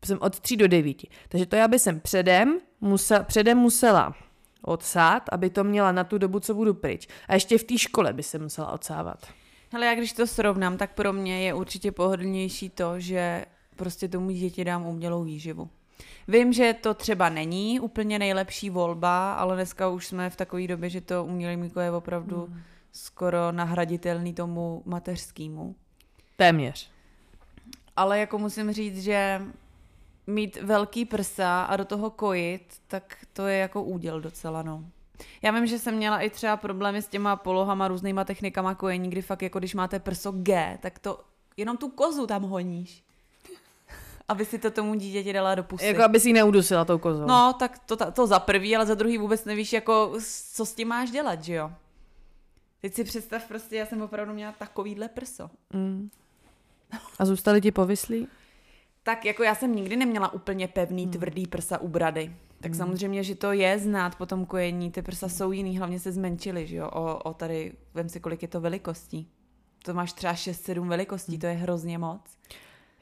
[0.06, 0.98] jsem od 3 do 9.
[1.30, 4.16] Takže to já bych jsem předem, musel, předem musela
[4.64, 7.08] odsát, aby to měla na tu dobu, co budu pryč.
[7.28, 9.28] A ještě v té škole by se musela odsávat.
[9.74, 13.46] Ale já když to srovnám, tak pro mě je určitě pohodlnější to, že
[13.76, 15.70] prostě tomu děti dám umělou výživu.
[16.28, 20.90] Vím, že to třeba není úplně nejlepší volba, ale dneska už jsme v takové době,
[20.90, 22.62] že to umělé mlíko je opravdu mm.
[22.92, 25.76] skoro nahraditelný tomu mateřskému.
[26.38, 26.90] Téměř.
[27.96, 29.42] Ale jako musím říct, že
[30.28, 34.86] mít velký prsa a do toho kojit, tak to je jako úděl docela, no.
[35.42, 39.22] Já vím, že jsem měla i třeba problémy s těma polohama, různýma technikama kojení, kdy
[39.22, 41.20] fakt jako když máte prso G, tak to
[41.58, 43.04] jenom tu kozu tam honíš.
[44.28, 45.86] Aby si to tomu dítěti dala do pusy.
[45.86, 47.26] Jako aby si ji neudusila tou kozou.
[47.26, 50.14] No, tak to, to za prvý, ale za druhý vůbec nevíš, jako,
[50.54, 51.72] co s tím máš dělat, že jo?
[52.82, 55.50] Teď si představ prostě, já jsem opravdu měla takovýhle prso.
[55.74, 56.10] Mm.
[57.20, 58.28] A zůstali ti povyslí?
[59.04, 61.12] Tak jako já jsem nikdy neměla úplně pevný, hmm.
[61.12, 62.36] tvrdý prsa u brady.
[62.62, 62.78] Tak hmm.
[62.78, 66.68] samozřejmě, že to je znát po tom kojení, ty prsa jsou jiný, hlavně se zmenšily,
[66.68, 69.30] že jo, o, o tady, vem si, kolik je to velikostí.
[69.86, 71.40] To máš třeba 6-7 velikostí, hmm.
[71.40, 72.22] to je hrozně moc.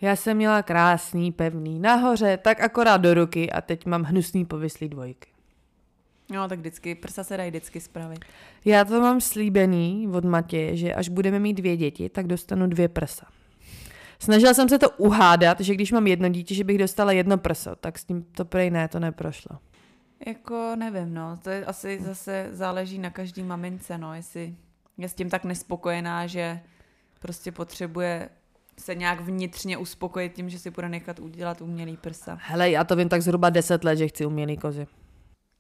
[0.02, 4.90] Já jsem měla krásný, pevný, nahoře, tak akorát do ruky a teď mám hnusný povyslý
[4.90, 5.30] dvojky.
[6.32, 8.26] No, tak vždycky, prsa se dají vždycky spravit.
[8.66, 12.88] Já to mám slíbený od Matě, že až budeme mít dvě děti, tak dostanu dvě
[12.88, 13.28] prsa.
[14.22, 17.76] Snažila jsem se to uhádat, že když mám jedno dítě, že bych dostala jedno prso,
[17.76, 19.58] tak s tím to prej ne, to neprošlo.
[20.28, 24.56] Jako nevím, no, to je asi zase záleží na každý mamince, no, jestli
[24.98, 26.60] je s tím tak nespokojená, že
[27.20, 28.30] prostě potřebuje
[28.80, 32.38] se nějak vnitřně uspokojit tím, že si bude nechat udělat umělý prsa.
[32.42, 34.88] Hele, já to vím tak zhruba deset let, že chci umělý kozy.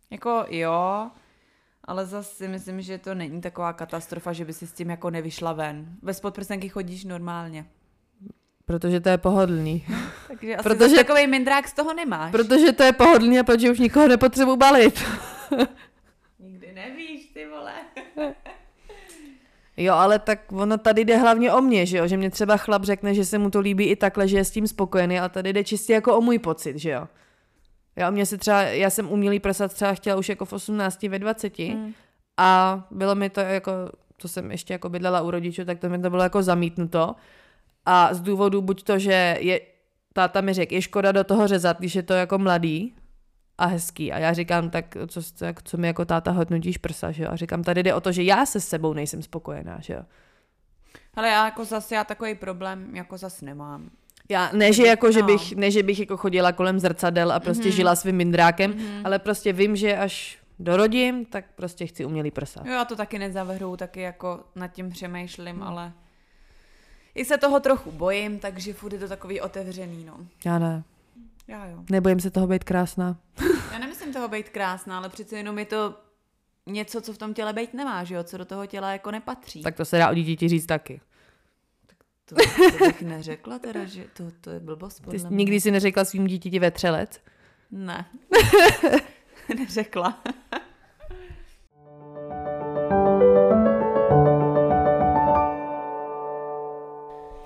[0.09, 1.09] Jako jo,
[1.83, 5.09] ale zase si myslím, že to není taková katastrofa, že by si s tím jako
[5.09, 5.97] nevyšla ven.
[6.01, 7.65] Bez podprsenky chodíš normálně.
[8.71, 9.85] Protože to je pohodlný.
[10.27, 12.31] Takže asi protože, takový mindrák z toho nemáš.
[12.31, 15.03] Protože to je pohodlný a protože už nikoho nepotřebuji balit.
[16.39, 17.73] Nikdy nevíš, ty vole.
[19.77, 22.07] Jo, ale tak ono tady jde hlavně o mě, že jo?
[22.07, 24.51] Že mě třeba chlap řekne, že se mu to líbí i takhle, že je s
[24.51, 27.07] tím spokojený, ale tady jde čistě jako o můj pocit, že jo?
[27.97, 31.19] Jo, mě se třeba, já jsem umělý prasat třeba chtěla už jako v 18, ve
[31.19, 31.93] 20 mm.
[32.37, 33.71] a bylo mi to jako
[34.17, 37.15] to jsem ještě jako bydlela u rodičů, tak to mi to bylo jako zamítnuto.
[37.85, 39.61] A z důvodu buď to, že je,
[40.13, 42.95] táta mi řekl, je škoda do toho řezat, když je to jako mladý
[43.57, 44.11] a hezký.
[44.11, 47.29] A já říkám, tak co, tak co mi jako táta hodnotíš prsa, že jo?
[47.31, 50.01] A říkám, tady jde o to, že já se s sebou nejsem spokojená, že jo?
[51.13, 53.89] Ale já jako zase, já takový problém jako zase nemám.
[54.29, 55.11] Já, ne, že jako, no.
[55.11, 57.75] že bych, ne, že bych jako chodila kolem zrcadel a prostě mm-hmm.
[57.75, 59.01] žila svým mindrákem, mm-hmm.
[59.03, 62.63] ale prostě vím, že až dorodím, tak prostě chci umělý prsa.
[62.65, 65.63] Jo, já to taky nezavrhu, taky jako nad tím přemýšlím, mm.
[65.63, 65.93] ale
[67.15, 70.17] i se toho trochu bojím, takže furt je to takový otevřený, no.
[70.45, 70.83] Já ne.
[71.47, 71.77] Já jo.
[71.89, 73.17] Nebojím se toho být krásná.
[73.71, 75.95] Já nemyslím toho být krásná, ale přece jenom je to
[76.67, 78.23] něco, co v tom těle být nemá, že jo?
[78.23, 79.61] Co do toho těla jako nepatří.
[79.61, 81.01] Tak to se dá o dítěti říct taky.
[82.25, 82.35] To,
[82.77, 85.35] to bych neřekla teda, že to, to je blbost podle Ty mě.
[85.35, 87.19] nikdy si neřekla svým dítěti vetřelec?
[87.71, 88.05] Ne.
[89.57, 90.23] neřekla.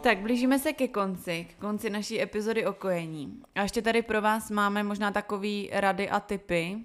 [0.06, 3.42] Tak blížíme se ke konci, k konci naší epizody o kojení.
[3.56, 6.78] A ještě tady pro vás máme možná takový rady a typy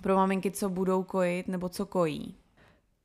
[0.00, 2.34] pro maminky, co budou kojit nebo co kojí.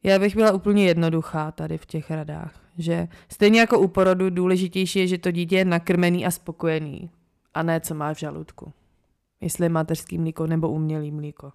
[0.04, 5.00] Já bych byla úplně jednoduchá tady v těch radách, že stejně jako u porodu důležitější
[5.00, 7.12] je, že to dítě je nakrmený a spokojený
[7.54, 8.74] a ne co má v žaludku.
[9.42, 11.52] Jestli je mateřský mlíko nebo umělý mlíko.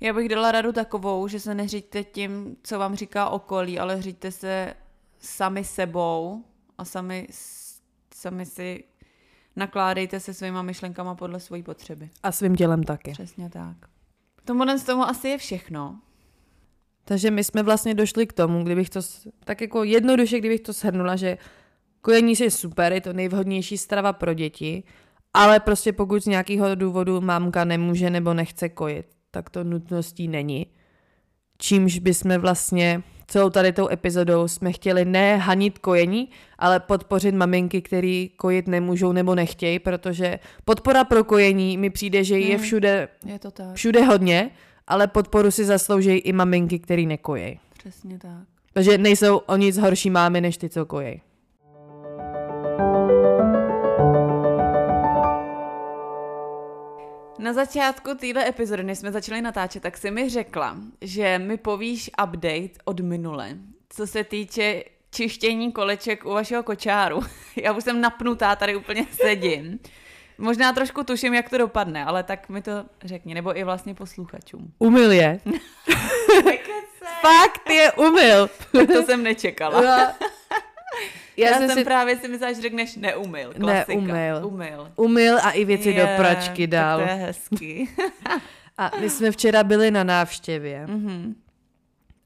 [0.00, 4.30] Já bych dala radu takovou, že se neříďte tím, co vám říká okolí, ale říďte
[4.30, 4.74] se
[5.18, 6.44] sami sebou
[6.80, 7.26] a sami,
[8.14, 8.84] sami si
[9.56, 12.10] nakládejte se svýma myšlenkama podle své potřeby.
[12.22, 13.12] A svým tělem taky.
[13.12, 13.76] Přesně tak.
[14.44, 16.00] Tomu z tomu asi je všechno.
[17.04, 19.00] Takže my jsme vlastně došli k tomu, kdybych to,
[19.44, 21.38] tak jako jednoduše, kdybych to shrnula, že
[22.00, 24.82] kojení je super, je to nejvhodnější strava pro děti,
[25.34, 30.66] ale prostě pokud z nějakého důvodu mámka nemůže nebo nechce kojit, tak to nutností není.
[31.60, 37.82] Čímž bychom vlastně celou tady tou epizodou jsme chtěli ne hanit kojení, ale podpořit maminky,
[37.82, 42.64] který kojit nemůžou nebo nechtějí, protože podpora pro kojení mi přijde, že je hmm.
[42.64, 43.74] všude, je to tak.
[43.74, 44.50] všude hodně,
[44.86, 47.60] ale podporu si zaslouží i maminky, který nekojejí.
[47.78, 48.42] Přesně tak.
[48.72, 51.20] Takže nejsou o nic horší mámy, než ty, co kojejí.
[57.40, 62.10] Na začátku téhle epizody, než jsme začali natáčet, tak si mi řekla, že mi povíš
[62.24, 63.48] update od minule,
[63.88, 67.20] co se týče čištění koleček u vašeho kočáru.
[67.56, 69.78] Já už jsem napnutá, tady úplně sedím.
[70.38, 72.72] Možná trošku tuším, jak to dopadne, ale tak mi to
[73.04, 74.72] řekni, nebo i vlastně posluchačům.
[74.78, 75.40] Umyl je.
[77.20, 78.50] Fakt je umyl.
[78.72, 79.82] tak to jsem nečekala.
[81.36, 81.84] Já, Já jsem si...
[81.84, 83.54] právě si myslela, že řekneš neumyl.
[83.60, 84.00] Klasika.
[84.00, 84.46] Neumyl.
[84.46, 84.92] Umyl.
[84.96, 87.00] Umyl a i věci je, do pračky dal.
[87.00, 87.88] to je hezký.
[88.78, 90.86] a my jsme včera byli na návštěvě.
[90.86, 91.34] Mm-hmm.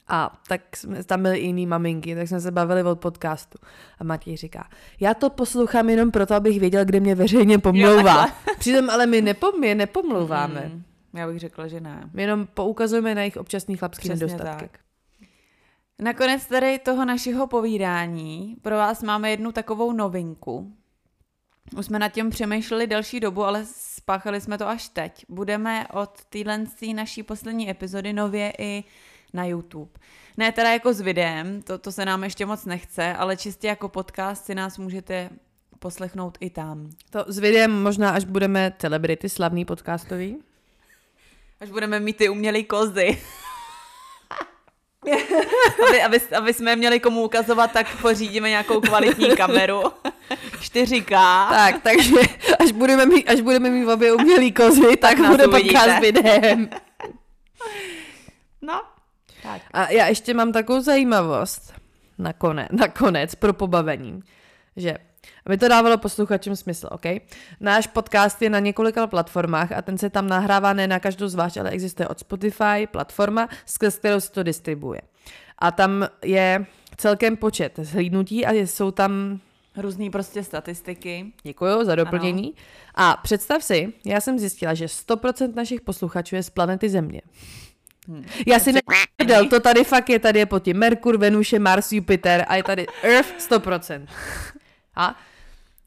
[0.08, 3.58] A tak jsme, tam byly i jiný maminky, tak jsme se bavili od podcastu.
[3.98, 4.68] A Matěj říká,
[5.00, 8.26] já to poslouchám jenom proto, abych věděl, kde mě veřejně pomlouvá.
[8.58, 10.70] Přitom ale my, nepom, my nepomlouváme.
[10.74, 10.82] Mm,
[11.14, 12.10] já bych řekla, že ne.
[12.12, 14.68] My jenom poukazujeme na jejich občasný chlapský Přesně nedostatky.
[14.68, 14.83] Tak.
[16.02, 20.76] Nakonec tady toho našeho povídání pro vás máme jednu takovou novinku.
[21.78, 25.24] Už jsme nad tím přemýšleli delší dobu, ale spáchali jsme to až teď.
[25.28, 26.64] Budeme od téhle
[26.94, 28.84] naší poslední epizody nově i
[29.32, 29.90] na YouTube.
[30.36, 33.88] Ne teda jako s videem, to, to se nám ještě moc nechce, ale čistě jako
[33.88, 35.30] podcast si nás můžete
[35.78, 36.90] poslechnout i tam.
[37.10, 40.38] To s videem možná, až budeme celebrity slavný podcastový.
[41.60, 43.18] Až budeme mít ty umělý kozy.
[45.88, 49.82] aby, aby, aby jsme měli komu ukazovat, tak pořídíme nějakou kvalitní kameru.
[50.60, 51.10] 4K.
[51.48, 52.20] Tak, takže
[52.60, 56.68] až budeme mít, až budeme mít obě umělý kozy, tak, tak bude podcast s videem.
[58.62, 58.82] No,
[59.42, 59.62] tak.
[59.72, 61.74] A já ještě mám takovou zajímavost
[62.18, 64.22] nakonec, nakonec pro pobavení,
[64.76, 64.98] že
[65.46, 67.04] aby to dávalo posluchačům smysl, OK?
[67.60, 71.56] Náš podcast je na několika platformách a ten se tam nahrává ne na každou zvlášť,
[71.56, 75.00] ale existuje od Spotify platforma, skrz kterou se to distribuje.
[75.58, 76.66] A tam je
[76.96, 79.40] celkem počet zhlídnutí a jsou tam
[79.76, 81.32] Různý prostě statistiky.
[81.42, 82.54] Děkuji za doplnění.
[82.94, 83.10] Ano.
[83.12, 87.22] A představ si, já jsem zjistila, že 100% našich posluchačů je z planety Země.
[88.08, 88.24] Hmm.
[88.46, 92.44] Já si nevěděl, to tady fakt je, tady je pod tím Merkur, Venuše, Mars, Jupiter
[92.48, 94.06] a je tady Earth 100%.
[94.96, 95.18] A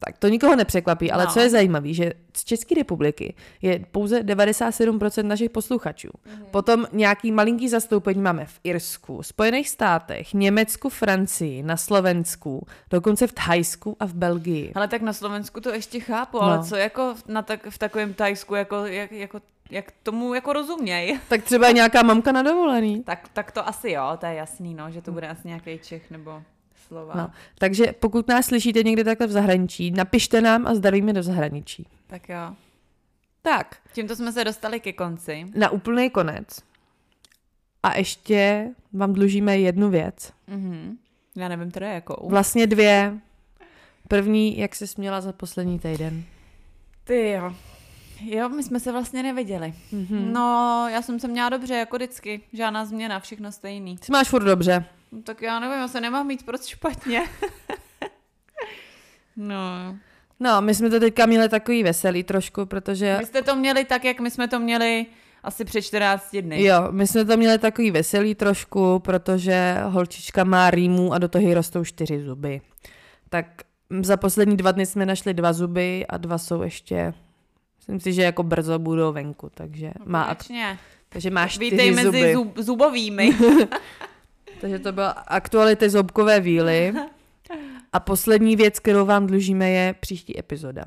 [0.08, 1.30] Tak to nikoho nepřekvapí, ale No.
[1.32, 6.08] co je zajímavé, že z České republiky je pouze 97% našich posluchačů.
[6.26, 6.44] Mhm.
[6.50, 13.32] Potom nějaký malinký zastoupení máme v Irsku, Spojených státech, Německu, Francii, na Slovensku, dokonce v
[13.32, 14.72] Thajsku a v Belgii.
[14.74, 16.42] Ale tak na Slovensku to ještě chápu, No.
[16.42, 19.40] ale co jako v- na tak, v takovém Tajsku, jako, jak, jako,
[19.70, 21.18] jak tomu jako rozuměj?
[21.28, 23.02] Tak třeba nějaká mamka na dovolený.
[23.04, 26.10] Tak, tak to asi jo, to je jasný, no, že to bude asi nějaký Čech
[26.10, 26.42] nebo
[26.88, 27.14] Slova.
[27.16, 27.30] No.
[27.58, 31.86] Takže pokud nás slyšíte někde takhle v zahraničí, napište nám a zdarujme do zahraničí.
[32.06, 32.54] Tak jo.
[33.42, 35.46] Tak, Tímto jsme se dostali ke konci.
[35.54, 36.46] na úplný konec.
[37.82, 40.32] A ještě vám dlužíme jednu věc.
[40.46, 40.98] Mhm.
[41.36, 42.28] Já nevím teda jakou.
[42.28, 43.18] Vlastně dvě.
[44.08, 46.24] První, jak se směla za poslední týden.
[47.04, 47.54] Ty jo.
[48.20, 49.74] Jo, my jsme se vlastně neviděli.
[49.92, 50.32] Mhm.
[50.32, 52.40] No, já jsem se měla dobře, jako vždycky.
[52.52, 53.98] Žádná změna, všechno stejný.
[53.98, 54.84] Ty máš furt dobře.
[55.12, 57.22] No, tak já nevím, já se nemám mít proč špatně.
[59.36, 59.96] no.
[60.40, 63.16] No, my jsme to teďka měli takový veselý trošku, protože...
[63.18, 65.06] Vy jste to měli tak, jak my jsme to měli
[65.42, 66.64] asi před 14 dny.
[66.64, 71.48] Jo, my jsme to měli takový veselý trošku, protože holčička má rýmu a do toho
[71.48, 72.60] jí rostou čtyři zuby.
[73.28, 73.46] Tak
[74.00, 77.14] za poslední dva dny jsme našli dva zuby a dva jsou ještě,
[77.78, 80.78] myslím si, že jako brzo budou venku, takže má, Konečně.
[81.08, 82.04] takže má čtyři Vítej zuby.
[82.20, 83.30] mezi zub, zubovými.
[84.60, 86.94] Takže to byla aktuality zobkové víly.
[87.92, 90.84] A poslední věc, kterou vám dlužíme, je příští epizoda.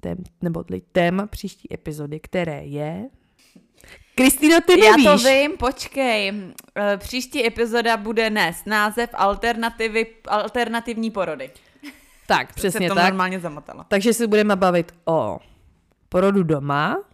[0.00, 3.08] Tém, nebo téma příští epizody, které je...
[4.14, 5.06] Kristýno, ty Já nevíš.
[5.06, 6.32] to vím, počkej.
[6.76, 11.50] Eh, Příští epizoda bude nést název alternativy, alternativní porody.
[12.26, 13.04] Tak, přesně to tak.
[13.04, 13.84] normálně zamotala.
[13.84, 15.38] Takže se budeme bavit o
[16.08, 17.04] porodu doma.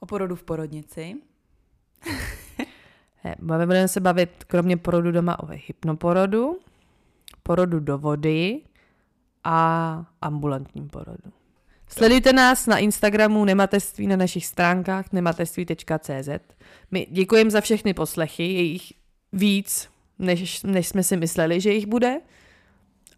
[0.00, 1.14] O porodu v porodnici.
[3.24, 6.58] Ne, Budeme se bavit kromě porodu doma o hypnoporodu,
[7.42, 8.60] porodu do vody
[9.44, 11.32] a ambulantním porodu.
[11.88, 16.28] Sledujte nás na Instagramu Nemateství na našich stránkách nemateství.cz.
[16.90, 18.92] My děkujeme za všechny poslechy, je jich
[19.32, 22.20] víc, než, než jsme si mysleli, že jich bude.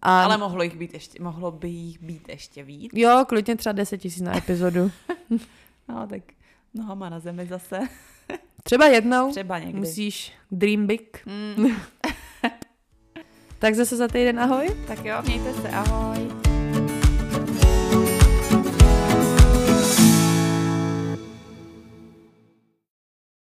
[0.02, 2.90] A Ale mohlo, jich být ještě, mohlo by jich být ještě víc.
[2.94, 4.90] jo, klidně třeba 10 tisíc na epizodu.
[5.88, 6.22] No tak
[6.74, 7.80] nohama na zemi zase.
[8.64, 9.78] Třeba jednou Třeba někdy.
[9.78, 11.18] musíš dream big.
[11.26, 11.66] Mm,
[13.58, 14.68] Tak zase za týden ahoj.
[14.86, 16.41] tak jo, mějte se, ahoj.